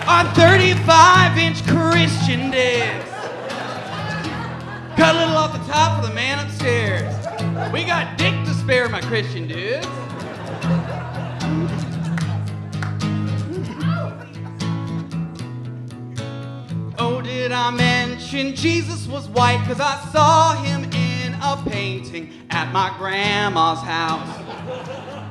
[0.08, 3.10] On 35 inch Christian dicks.
[4.96, 7.14] Cut a little off the top for the man upstairs.
[7.70, 9.86] We got dick to spare, my Christian dudes.
[16.98, 19.62] Oh, did I mention Jesus was white?
[19.66, 24.38] Cause I saw him in a painting at my grandma's house.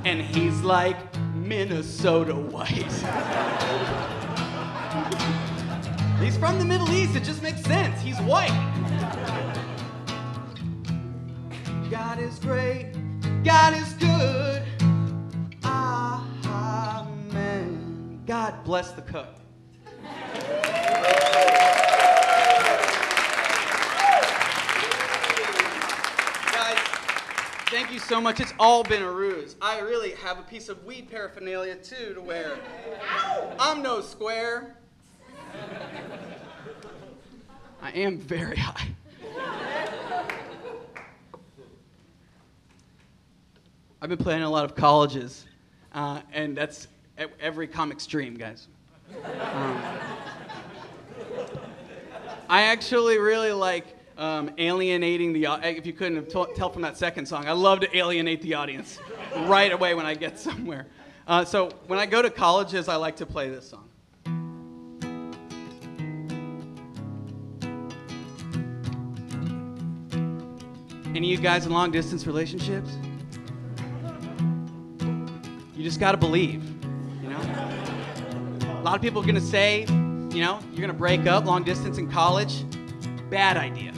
[0.03, 0.97] And he's like
[1.35, 2.69] Minnesota white.
[6.19, 8.01] he's from the Middle East, it just makes sense.
[8.01, 8.49] He's white.
[11.91, 12.93] God is great,
[13.43, 14.63] God is good.
[16.45, 18.21] Amen.
[18.25, 19.40] God bless the cook.
[27.71, 28.41] Thank you so much.
[28.41, 29.55] It's all been a ruse.
[29.61, 32.57] I really have a piece of weed paraphernalia too to wear.
[33.57, 34.75] I'm no square.
[37.81, 38.89] I am very high.
[44.01, 45.45] I've been playing a lot of colleges,
[45.93, 46.89] uh, and that's
[47.39, 48.67] every comic's dream, guys.
[49.13, 49.81] Um,
[52.49, 55.47] I actually really like um, alienating the.
[55.47, 58.99] au- If you couldn't tell from that second song, I love to alienate the audience
[59.45, 60.85] right away when I get somewhere.
[61.27, 63.87] Uh, so when I go to colleges, I like to play this song.
[71.13, 72.89] Any of you guys in long distance relationships?
[75.75, 76.63] You just gotta believe,
[77.21, 77.41] you know?
[78.79, 81.97] A lot of people are gonna say, you know, you're gonna break up long distance
[81.97, 82.63] in college.
[83.29, 83.91] Bad idea.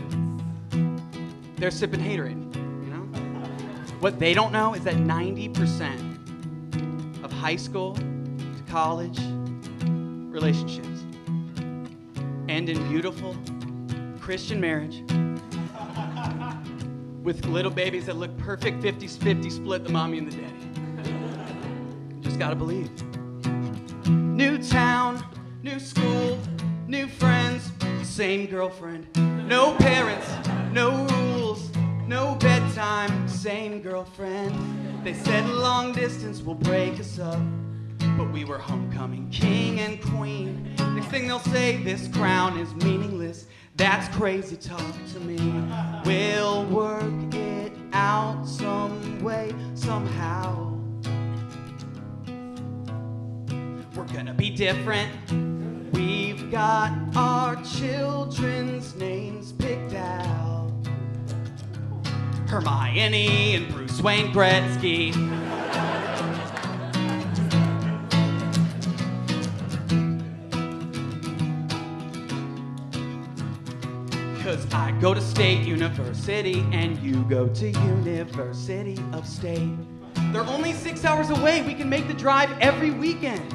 [1.63, 2.53] They're sipping haterade,
[2.83, 3.03] you know?
[4.01, 9.17] What they don't know is that 90% of high school to college
[10.29, 11.05] relationships
[12.49, 13.37] end in beautiful
[14.19, 15.05] Christian marriage
[17.23, 20.67] with little babies that look perfect 50 50 split the mommy and the daddy.
[22.19, 22.91] Just gotta believe.
[24.05, 25.23] New town,
[25.61, 26.37] new school,
[26.89, 29.07] new friends, same girlfriend.
[29.47, 30.27] No parents,
[30.73, 31.69] no rules,
[32.07, 35.05] no bedtime, same girlfriend.
[35.05, 37.39] They said long distance will break us up,
[38.17, 40.73] but we were homecoming king and queen.
[40.95, 43.45] Next thing they'll say, this crown is meaningless.
[43.75, 45.37] That's crazy talk to me.
[46.05, 50.71] We'll work it out some way, somehow.
[53.95, 55.11] We're gonna be different.
[55.93, 59.51] We've got our children's names.
[62.53, 65.11] Hermione and Bruce Wayne Gretzky.
[74.43, 79.75] Cause I go to State University and you go to University of State.
[80.31, 81.63] They're only six hours away.
[81.63, 83.49] We can make the drive every weekend.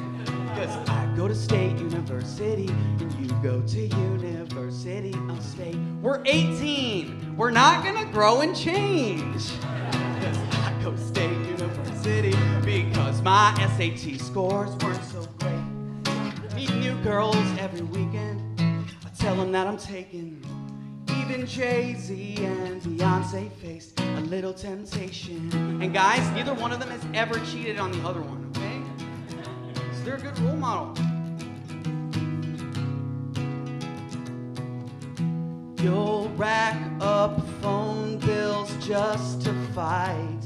[0.57, 5.77] Cause I go to State University and you go to University of State.
[6.01, 7.28] We're 18.
[7.39, 9.49] We're not gonna grow and change.
[9.63, 12.35] I go to State University
[12.65, 16.53] because my SAT scores weren't so great.
[16.53, 18.41] Meet new girls every weekend.
[18.59, 20.43] I tell them that I'm taking.
[21.17, 25.81] Even Jay Z and Beyonce faced a little temptation.
[25.81, 29.95] And guys, neither one of them has ever cheated on the other one, okay?
[29.95, 31.08] So they're a good role model.
[35.81, 40.39] You'll rack up phone bills just to fight.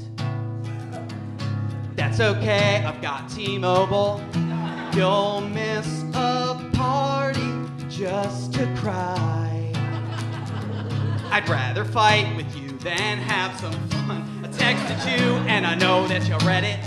[1.96, 4.22] That's okay, I've got T Mobile.
[4.94, 7.52] You'll miss a party
[7.88, 9.72] just to cry.
[11.32, 14.44] I'd rather fight with you than have some fun.
[14.44, 16.78] I texted you and I know that you read it.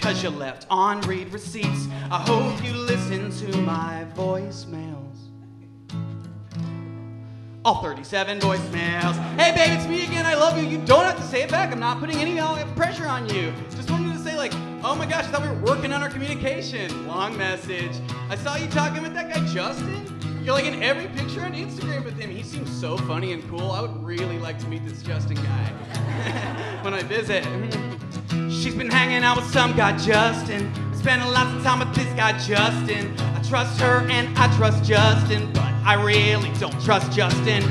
[0.00, 1.88] cause you left on read receipts.
[2.12, 5.05] I hope you listen to my voicemails.
[7.66, 9.16] All 37 voicemails.
[9.36, 10.24] Hey babe, it's me again.
[10.24, 10.68] I love you.
[10.68, 11.72] You don't have to say it back.
[11.72, 12.36] I'm not putting any
[12.76, 13.52] pressure on you.
[13.70, 14.52] Just wanted to say like,
[14.84, 17.08] oh my gosh, I thought we were working on our communication.
[17.08, 17.90] Long message.
[18.30, 20.16] I saw you talking with that guy Justin.
[20.44, 22.30] You're like in every picture on Instagram with him.
[22.30, 23.72] He seems so funny and cool.
[23.72, 27.42] I would really like to meet this Justin guy when I visit.
[28.48, 30.85] She's been hanging out with some guy, Justin.
[31.06, 33.14] Spending lots of time with this guy, Justin.
[33.20, 37.62] I trust her and I trust Justin, but I really don't trust Justin.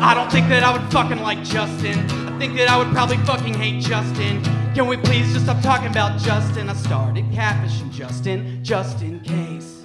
[0.00, 1.98] I don't think that I would fucking like Justin.
[2.08, 4.42] I think that I would probably fucking hate Justin.
[4.72, 6.70] Can we please just stop talking about Justin?
[6.70, 9.84] I started catfishing Justin just in case.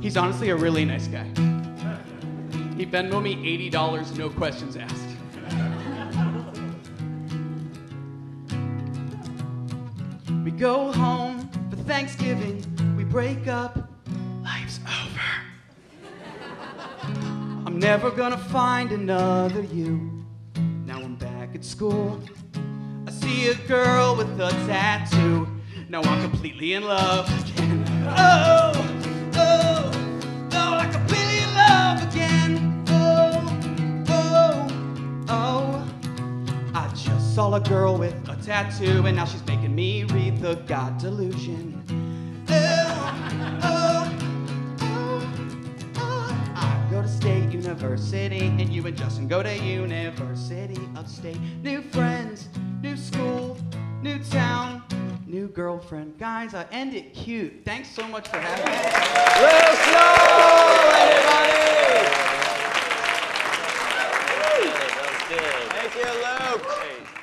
[0.00, 1.24] He's honestly a really nice guy.
[2.78, 3.36] He Venmo me
[3.70, 5.09] $80, no questions asked.
[10.60, 12.62] Go home for Thanksgiving,
[12.94, 13.78] we break up,
[14.44, 15.20] life's over.
[17.66, 20.22] I'm never gonna find another you.
[20.84, 22.20] Now I'm back at school.
[23.06, 25.48] I see a girl with a tattoo.
[25.88, 27.82] Now I'm completely in love again.
[28.18, 28.72] Oh,
[29.36, 29.90] oh,
[30.52, 32.84] oh, love again.
[32.88, 34.68] Oh, oh,
[35.30, 35.90] oh.
[36.74, 40.98] I just saw a girl with tattoo, and now she's making me read the God
[40.98, 41.84] Delusion.
[42.48, 44.18] Oh, oh,
[44.80, 45.22] oh,
[45.94, 46.52] oh.
[46.56, 51.38] I go to State University, and you and Justin go to University of State.
[51.62, 52.48] New friends,
[52.82, 53.56] new school,
[54.02, 54.82] new town,
[55.28, 56.18] new girlfriend.
[56.18, 57.64] Guys, I end it cute.
[57.64, 58.78] Thanks so much for having me.
[65.70, 66.02] Thank you,
[66.56, 67.19] Luke.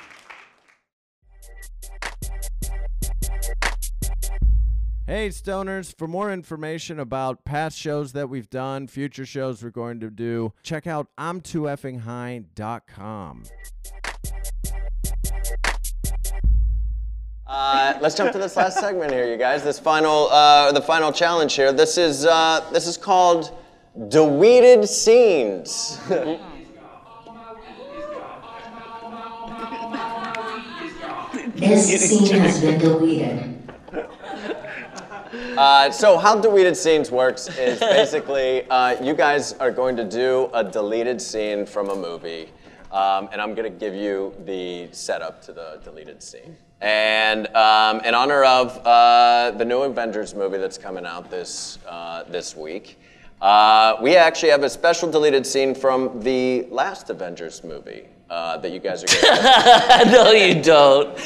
[5.08, 10.00] Hey, Stoners, for more information about past shows that we've done, future shows we're going
[10.00, 11.66] to do, check out I'm too
[17.46, 19.64] Uh, let's jump to this last segment here, you guys.
[19.64, 21.72] This final, uh, the final challenge here.
[21.72, 23.56] This is uh, this is called
[24.08, 25.98] deleted scenes.
[31.54, 33.57] This scene has been deleted.
[35.58, 40.48] Uh, so how deleted scenes works is basically uh, you guys are going to do
[40.54, 42.48] a deleted scene from a movie,
[42.92, 46.56] um, and I'm going to give you the setup to the deleted scene.
[46.80, 52.22] And um, in honor of uh, the new Avengers movie that's coming out this uh,
[52.28, 52.96] this week,
[53.42, 58.72] uh, we actually have a special deleted scene from the last Avengers movie uh, that
[58.72, 60.12] you guys are going to.
[60.12, 61.16] no, you don't.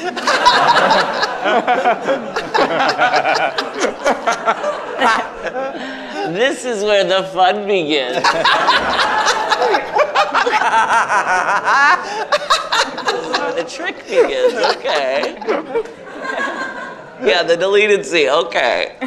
[6.33, 8.23] this is where the fun begins.
[13.03, 14.53] this is where the trick begins.
[14.77, 15.37] Okay.
[17.25, 18.29] Yeah, the deleted scene.
[18.29, 18.97] Okay.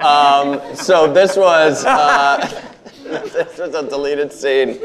[0.00, 2.38] Um, so this was uh,
[3.04, 4.78] this was a deleted scene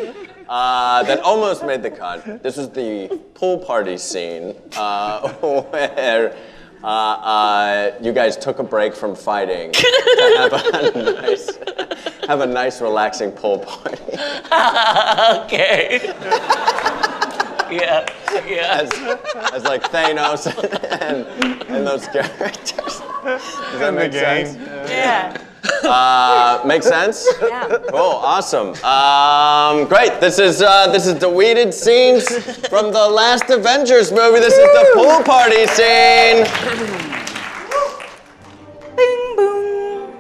[0.49, 2.43] uh, that almost made the cut.
[2.43, 5.29] This was the pool party scene uh,
[5.71, 6.35] where
[6.83, 11.57] uh, uh, you guys took a break from fighting to have a nice,
[12.27, 13.97] have a nice, relaxing pool party.
[15.45, 16.13] okay.
[17.69, 18.07] Yeah,
[18.47, 18.81] yeah.
[18.81, 18.93] As,
[19.51, 20.47] as like Thanos
[21.01, 21.25] and,
[21.63, 23.01] and those characters.
[23.23, 24.55] Does that make sense?
[24.89, 25.46] Yeah.
[25.83, 27.27] Uh, make sense?
[27.41, 27.67] Yeah.
[27.89, 28.73] Cool, awesome.
[28.83, 30.19] Um, great.
[30.19, 32.27] This is uh, this is deleted scenes
[32.67, 34.39] from the last Avengers movie.
[34.39, 36.43] This is the pool party scene.
[38.97, 40.13] Bing boom.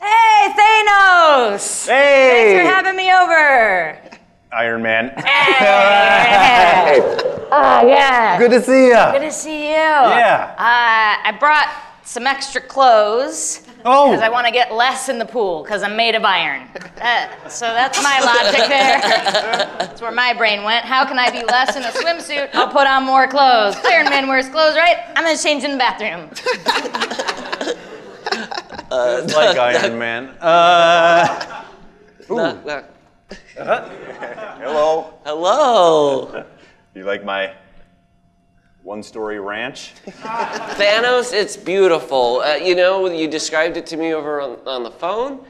[0.00, 1.86] hey, Thanos!
[1.86, 2.28] Hey!
[2.28, 4.19] Thanks for having me over.
[4.52, 5.12] Iron Man.
[7.52, 8.38] Oh, yeah.
[8.38, 9.10] Good to see ya.
[9.10, 9.74] Good to see you.
[9.74, 10.54] Yeah.
[10.56, 11.68] Uh, I brought
[12.04, 13.62] some extra clothes.
[13.84, 14.10] Oh.
[14.10, 16.68] Because I want to get less in the pool because I'm made of iron.
[17.00, 19.00] Uh, so that's my logic there.
[19.80, 20.84] That's where my brain went.
[20.84, 22.50] How can I be less in a swimsuit?
[22.54, 23.74] I'll put on more clothes.
[23.84, 24.98] Iron Man wears clothes, right?
[25.16, 26.30] I'm going to change in the bathroom.
[26.34, 26.54] Just
[29.36, 30.28] like Iron Man.
[30.40, 31.64] Uh,
[32.28, 32.84] Knock, knock.
[33.54, 35.14] Hello.
[35.24, 36.44] Hello.
[36.92, 37.54] You like my
[38.82, 39.94] one-story ranch?
[40.04, 42.40] Thanos, it's beautiful.
[42.40, 45.44] Uh, you know, you described it to me over on, on the phone.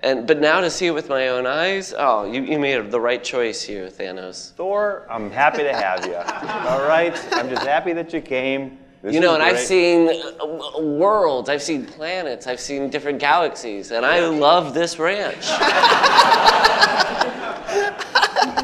[0.00, 3.00] And but now to see it with my own eyes, oh, you, you made the
[3.00, 4.52] right choice here, Thanos.
[4.52, 6.14] Thor, I'm happy to have you.
[6.68, 7.14] All right?
[7.32, 8.78] I'm just happy that you came.
[9.06, 13.92] This you know, and I've seen uh, worlds, I've seen planets, I've seen different galaxies,
[13.92, 15.46] and I love this ranch.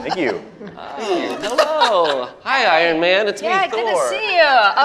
[0.02, 0.42] Thank you.
[0.76, 2.28] Oh, hello.
[2.44, 3.26] Hi, Iron Man.
[3.26, 4.02] It's Yeah, me, good Thor.
[4.02, 4.42] to see you.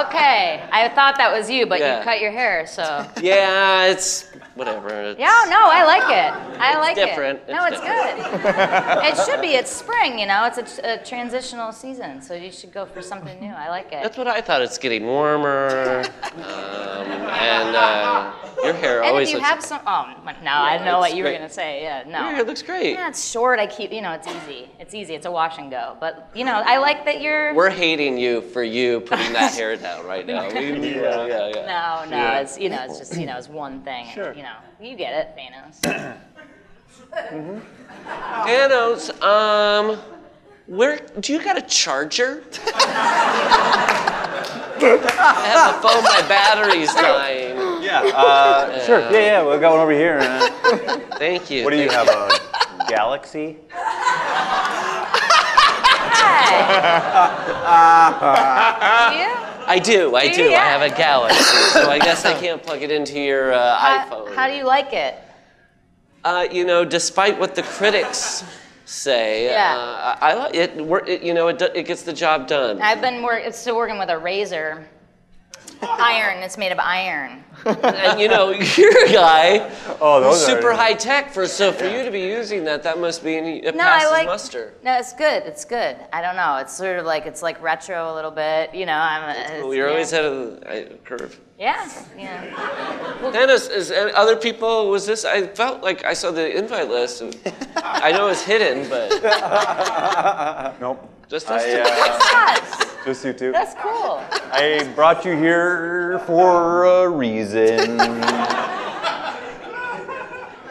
[0.08, 2.00] Okay, I thought that was you, but Yeah.
[2.00, 3.06] you cut your hair, so.
[3.22, 4.90] Yeah, it's whatever.
[5.12, 6.60] It's, Yeah, no, I like it.
[6.60, 7.42] I like different.
[7.48, 7.52] it.
[7.52, 7.58] It's different.
[7.58, 9.26] no, It's it's, good.
[9.26, 9.50] it should be.
[9.56, 10.46] It's spring, you know.
[10.46, 13.52] It's a, a transitional season, so you should go for something new.
[13.54, 14.02] I like it.
[14.04, 14.62] That's what I thought.
[14.62, 18.32] It's getting warmer, um, and uh,
[18.64, 19.50] your hair and always if you looks.
[19.50, 20.08] have some, oh
[20.44, 21.38] no, I know it's what you were great.
[21.40, 21.84] gonna say.
[21.84, 22.26] Yeah, no.
[22.26, 22.94] Your hair looks great.
[22.94, 23.60] Yeah, it's short.
[23.60, 24.70] I keep, you know, it's easy.
[24.80, 25.14] It's easy.
[25.16, 25.96] It's a wash and go.
[26.00, 27.54] But you know, I like that you're.
[27.54, 30.48] We're hating you for you putting that hair down right now.
[30.54, 31.66] We, we- yeah, yeah, yeah.
[32.06, 32.40] No, no, Yeah.
[32.40, 34.08] it's you know, it's just you know, it's one thing.
[34.14, 34.34] Sure.
[34.34, 35.82] You know, you get it, Thanos.
[37.12, 37.60] mm-hmm.
[38.48, 39.98] Thanos, um,
[40.68, 42.44] where do you got a charger?
[44.80, 46.04] I have a phone.
[46.04, 47.58] My battery's dying.
[47.84, 48.02] Yeah.
[48.14, 49.00] Uh, sure.
[49.00, 49.42] Yeah, yeah.
[49.44, 50.20] We'll go over here.
[50.20, 50.50] Uh,
[51.18, 51.64] Thank you.
[51.64, 52.32] what do you thank have?
[52.82, 53.58] A Galaxy?
[59.70, 60.16] I do.
[60.16, 60.50] I Do you?
[60.56, 64.06] I have a Galaxy, so I guess I can't plug it into your uh, How,
[64.10, 64.36] iPhone.
[64.36, 65.16] how do you like it?
[66.24, 68.44] Uh, you know, despite what the critics
[68.86, 69.76] say, Yeah.
[69.78, 70.72] uh, I, I it,
[71.08, 71.22] it.
[71.22, 72.82] You know, it, it gets the job done.
[72.82, 74.88] I've been work, still working with a razor.
[75.82, 76.38] Iron.
[76.44, 77.44] It's made of iron.
[77.66, 79.70] and you know, you're a guy
[80.00, 81.32] Oh, who's those are- super high tech.
[81.32, 84.28] For so for you to be using that, that must be it No, I like.
[84.28, 84.74] muster.
[84.84, 85.44] No, it's good.
[85.44, 85.98] It's good.
[86.14, 86.58] I don't know.
[86.58, 88.74] It's sort of like it's like retro a little bit.
[88.74, 89.62] You know, I'm.
[89.64, 89.92] Well, you're yeah.
[89.94, 91.40] always ahead of the uh, curve.
[91.60, 91.90] Yeah.
[92.18, 93.30] Yeah.
[93.34, 94.90] Dennis, is and other people?
[94.90, 95.26] Was this?
[95.26, 97.24] I felt like I saw the invite list.
[97.78, 99.10] I know it's hidden, but
[100.80, 101.10] Nope.
[101.30, 101.84] Just us I, two.
[101.86, 103.52] uh, just you two.
[103.52, 104.22] That's cool.
[104.52, 108.00] I brought you here for a reason.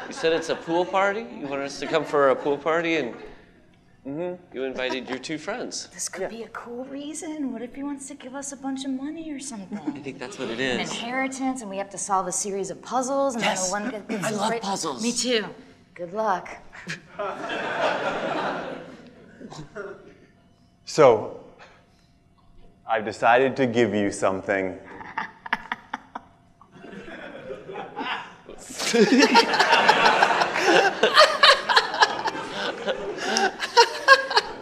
[0.06, 1.26] You said it's a pool party.
[1.40, 3.14] You want us to come for a pool party, and
[4.54, 5.88] you invited your two friends.
[5.92, 7.52] This could be a cool reason.
[7.52, 9.78] What if he wants to give us a bunch of money or something?
[9.78, 10.74] I think that's what it is.
[10.76, 13.70] An inheritance, and we have to solve a series of puzzles, and Yes.
[13.70, 15.02] then one gets gets I love great- puzzles.
[15.02, 15.44] Me too.
[15.94, 16.48] Good luck.
[20.86, 21.44] So,
[22.88, 24.78] I've decided to give you something.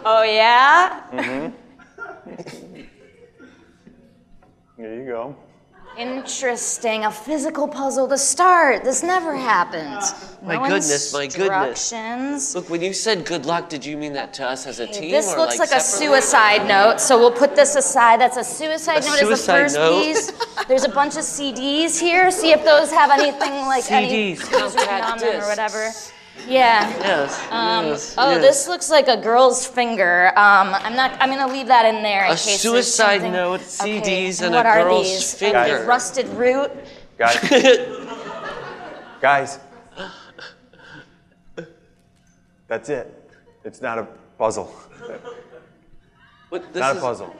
[0.07, 1.01] Oh yeah.
[1.11, 2.81] Mm-hmm.
[4.77, 5.35] Here you go.
[5.97, 7.05] Interesting.
[7.05, 8.83] A physical puzzle to start.
[8.83, 10.13] This never happens.
[10.43, 12.53] My No goodness, my goodness.
[12.53, 15.09] Look, when you said good luck, did you mean that to us as a team?
[15.11, 18.19] This looks like, a suicide note, so we'll put this aside.
[18.19, 20.03] That's a suicide A note is the suicide first note?
[20.03, 20.31] piece.
[20.67, 22.29] There's a bunch of CDs here.
[22.29, 25.91] See if those have anything like any CDs, written compact or whatever.
[26.47, 26.87] Yeah.
[26.99, 27.41] Yes.
[27.51, 28.41] Um, yes, oh, yes.
[28.41, 30.27] this looks like a girl's finger.
[30.37, 31.11] Um, I'm not.
[31.19, 33.31] I'm gonna leave that in there in A case suicide there's something.
[33.31, 33.61] note,
[34.01, 35.33] Okay, CDs, and what a are girl's these?
[35.33, 35.57] finger.
[35.57, 36.71] Are these rusted root.
[37.17, 37.39] Guys.
[39.21, 39.59] Guys.
[42.67, 43.31] That's it.
[43.63, 44.07] It's not a
[44.37, 44.65] puzzle.
[46.49, 47.35] What, this not a is- puzzle.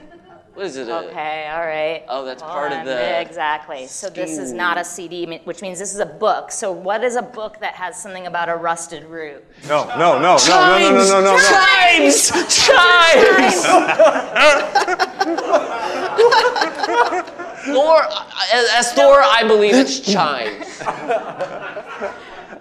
[0.56, 0.88] What is it?
[0.88, 2.02] A, okay, all right.
[2.08, 2.80] Oh, that's Hold part on.
[2.80, 3.20] of the.
[3.20, 3.86] Exactly.
[3.86, 6.50] So this is not a CD, which means this is a book.
[6.50, 9.44] So what is a book that has something about a rusted root?
[9.68, 11.38] No, no, no, no, chimes, no, no, no, no, no.
[11.38, 12.30] Chimes!
[12.64, 13.66] Chimes!
[17.66, 20.80] Thor, uh, as Thor, I believe it's chimes.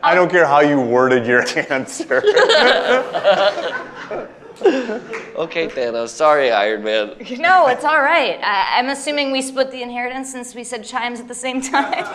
[0.04, 2.22] I don't care how you worded your answer.
[5.36, 6.10] okay, Thanos.
[6.10, 7.16] Sorry, Iron Man.
[7.40, 8.40] No, it's all right.
[8.42, 12.06] I, I'm assuming we split the inheritance since we said chimes at the same time.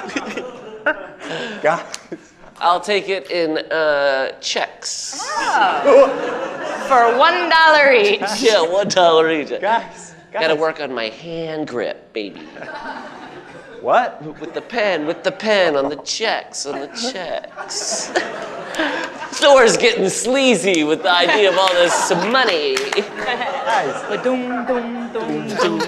[1.63, 1.85] Guys.
[2.59, 5.23] I'll take it in uh, checks.
[6.89, 8.43] For one dollar each.
[8.43, 9.51] Yeah, one dollar each.
[9.61, 12.43] Guys, Gotta work on my hand grip, baby.
[13.81, 14.23] What?
[14.41, 18.11] With the pen, with the pen on the checks, on the checks.
[19.39, 22.77] Thor's getting sleazy with the idea of all this money.
[24.09, 25.81] Ba-dum, dum, dum, dum,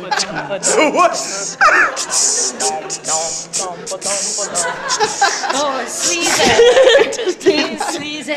[5.55, 7.51] Oh, sleazy.
[7.51, 8.33] He's sleazy.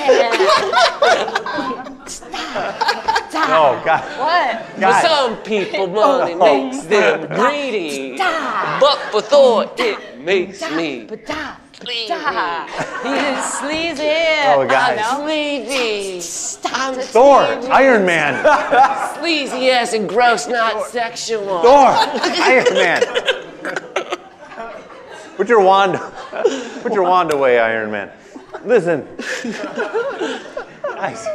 [3.48, 4.18] No, guys.
[4.18, 4.66] What?
[4.66, 5.04] For Guys.
[5.04, 6.40] some people, money oh.
[6.40, 8.18] makes them greedy.
[8.18, 12.70] But for Thor, it makes me Stop.
[13.04, 14.04] You sleazy.
[14.48, 14.98] Oh, guys.
[15.00, 15.24] I know.
[15.24, 16.22] Sleazy.
[16.22, 16.96] Stop.
[16.96, 17.42] Thor,
[17.72, 18.42] Iron Man.
[19.20, 21.62] Sleazy ass and gross, not sexual.
[21.62, 23.04] Thor, Iron Man.
[25.36, 26.00] Put your wand,
[26.82, 28.10] put your wand away, Iron Man.
[28.64, 29.06] Listen,
[30.82, 31.28] guys,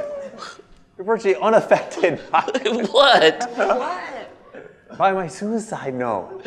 [0.96, 2.40] you're virtually unaffected by,
[2.90, 3.56] what?
[4.98, 6.44] by my suicide note.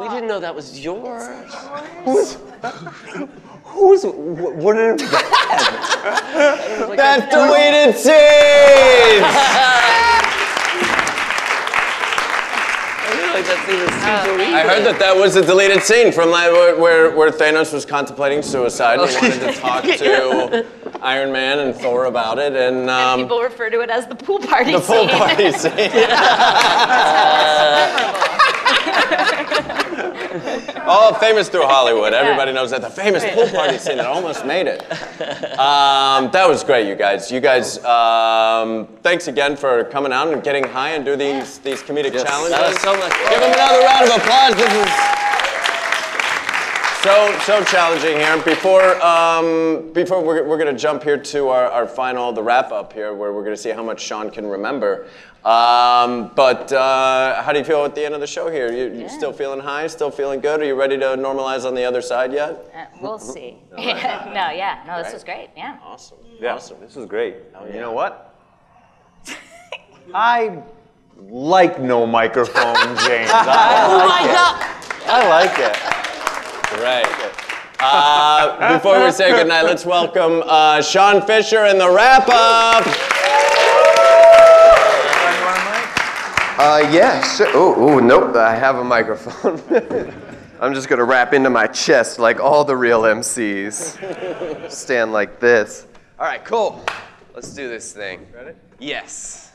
[0.00, 1.22] We didn't know that was yours.
[2.04, 2.36] Who's,
[3.64, 6.92] who's, wh- what did that?
[6.96, 9.24] That's deleted scenes!
[13.02, 16.30] I feel like that's even super I heard that that was a deleted scene from
[16.30, 18.98] like, where, where, where Thanos was contemplating suicide.
[19.08, 20.66] He wanted to talk to
[21.02, 24.38] Iron Man and Thor about it, and um, People refer to it as the pool
[24.38, 25.18] party the pool scene.
[25.18, 25.72] party scene.
[30.86, 32.14] All famous through Hollywood.
[32.14, 32.82] Everybody knows that.
[32.82, 34.82] The famous pool party scene that almost made it.
[35.58, 37.30] Um, that was great, you guys.
[37.30, 41.82] You guys, um, thanks again for coming out and getting high and do these these
[41.82, 42.50] comedic challenges.
[42.50, 43.30] That was so much fun.
[43.30, 44.54] Give them another round of applause.
[44.54, 44.92] This is
[47.02, 48.36] so so challenging here.
[48.42, 52.92] Before um, before we're, we're gonna jump here to our, our final the wrap up
[52.92, 55.06] here, where we're gonna see how much Sean can remember.
[55.44, 58.70] Um, but uh, how do you feel at the end of the show here?
[58.70, 59.86] You, you still feeling high?
[59.86, 60.60] Still feeling good?
[60.60, 62.70] Are you ready to normalize on the other side yet?
[62.76, 63.56] Uh, we'll see.
[63.72, 65.14] no, yeah, no, this Right.
[65.14, 65.48] was great.
[65.56, 65.78] Yeah.
[65.82, 66.18] Awesome.
[66.38, 66.78] Yeah, Awesome.
[66.80, 67.36] this was great.
[67.72, 68.34] You know what?
[70.14, 70.62] I
[71.18, 72.74] like no microphone,
[73.06, 73.30] James.
[73.32, 74.34] I Oh like my it.
[74.34, 74.66] god!
[75.06, 75.76] I like it.
[76.78, 77.30] Great.
[77.82, 82.84] Uh, before we say goodnight, let's welcome uh, Sean Fisher and the wrap up.
[86.62, 87.48] Uh, yeah, sure.
[87.54, 89.62] Oh, oh, nope, I have a microphone.
[90.60, 94.70] I'm just gonna wrap into my chest like all the real MCs.
[94.70, 95.86] Stand like this.
[96.18, 96.84] All right, cool.
[97.34, 98.26] Let's do this thing.
[98.34, 98.58] Ready?
[98.78, 99.52] Yes.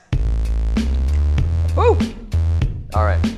[1.76, 1.95] Woo!
[2.95, 3.38] All right.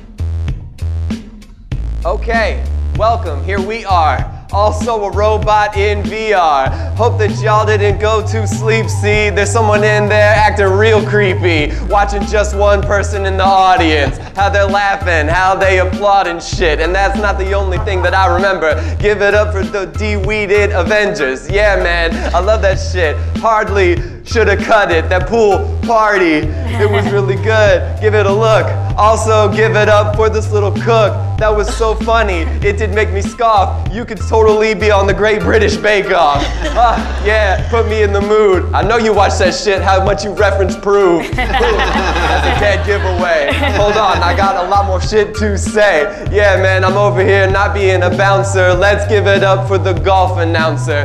[2.06, 2.64] Okay,
[2.96, 3.42] welcome.
[3.42, 4.46] Here we are.
[4.52, 6.94] Also a robot in VR.
[6.94, 8.88] Hope that y'all didn't go to sleep.
[8.88, 11.72] See, there's someone in there acting real creepy.
[11.86, 14.16] Watching just one person in the audience.
[14.36, 16.78] How they're laughing, how they applaud and shit.
[16.78, 18.74] And that's not the only thing that I remember.
[18.98, 21.50] Give it up for the de-weeded Avengers.
[21.50, 23.16] Yeah, man, I love that shit.
[23.38, 25.08] Hardly should have cut it.
[25.08, 26.46] That pool party,
[26.78, 28.00] it was really good.
[28.00, 28.66] Give it a look.
[28.96, 31.27] Also, give it up for this little cook.
[31.38, 32.40] That was so funny.
[32.66, 33.94] It did make me scoff.
[33.94, 36.42] You could totally be on the Great British Bake Off.
[36.80, 38.64] Ah, yeah, put me in the mood.
[38.74, 39.80] I know you watch that shit.
[39.80, 41.22] How much you reference prove.
[41.36, 43.52] That's a dead giveaway.
[43.76, 46.02] Hold on, I got a lot more shit to say.
[46.32, 48.74] Yeah, man, I'm over here not being a bouncer.
[48.74, 51.04] Let's give it up for the golf announcer.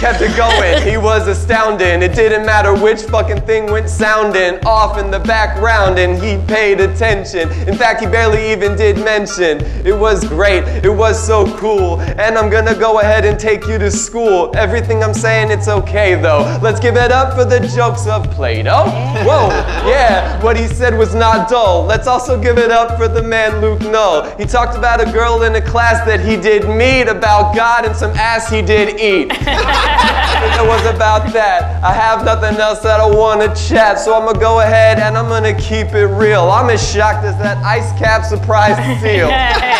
[0.00, 2.02] Kept it going, he was astounding.
[2.02, 6.80] It didn't matter which fucking thing went sounding off in the background, and he paid
[6.80, 7.50] attention.
[7.68, 9.73] In fact, he barely even did mention.
[9.84, 12.00] It was great, it was so cool.
[12.00, 14.50] And I'm gonna go ahead and take you to school.
[14.56, 16.58] Everything I'm saying, it's okay though.
[16.62, 18.84] Let's give it up for the jokes of Plato.
[19.24, 19.48] Whoa,
[19.88, 21.84] yeah, what he said was not dull.
[21.84, 24.36] Let's also give it up for the man Luke Null.
[24.36, 27.94] He talked about a girl in a class that he did meet, about God and
[27.94, 29.32] some ass he did eat.
[29.32, 31.82] I think it was about that.
[31.84, 35.16] I have nothing else that I want to chat, so I'm gonna go ahead and
[35.16, 36.50] I'm gonna keep it real.
[36.50, 39.28] I'm as shocked as that ice cap surprise seal.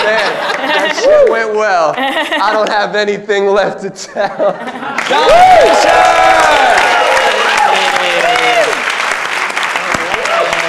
[0.04, 0.30] Man,
[0.68, 1.94] that shit went well.
[1.96, 4.56] I don't have anything left to tell.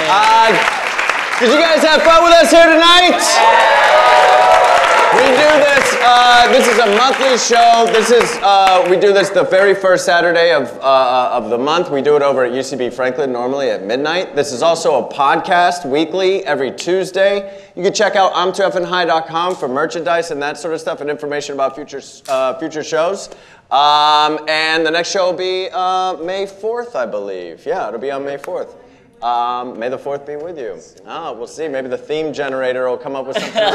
[0.08, 0.52] Uh,
[1.40, 3.95] did you guys have fun with us here tonight?
[5.14, 5.96] We do this.
[6.00, 7.86] Uh, this is a monthly show.
[7.92, 11.90] This is uh, we do this the very first Saturday of uh, of the month.
[11.90, 14.34] We do it over at UCB Franklin normally at midnight.
[14.34, 17.62] This is also a podcast weekly every Tuesday.
[17.76, 21.76] You can check out I'm2FNHigh.com for merchandise and that sort of stuff and information about
[21.76, 23.30] future uh, future shows.
[23.70, 27.64] Um, and the next show will be uh, May 4th, I believe.
[27.64, 28.74] Yeah, it'll be on May 4th.
[29.22, 30.78] Um, may the 4th be with you.
[31.06, 31.68] Oh, we'll see.
[31.68, 33.54] Maybe the theme generator will come up with something.
[33.62, 33.72] road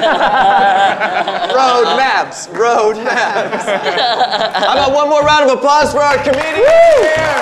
[1.98, 3.66] maps, road maps.
[3.66, 7.42] How about one more round of applause for our comedians here?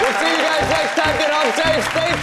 [0.00, 1.16] We'll see you guys next time.
[1.18, 1.84] Get home safe.
[1.90, 2.14] Stay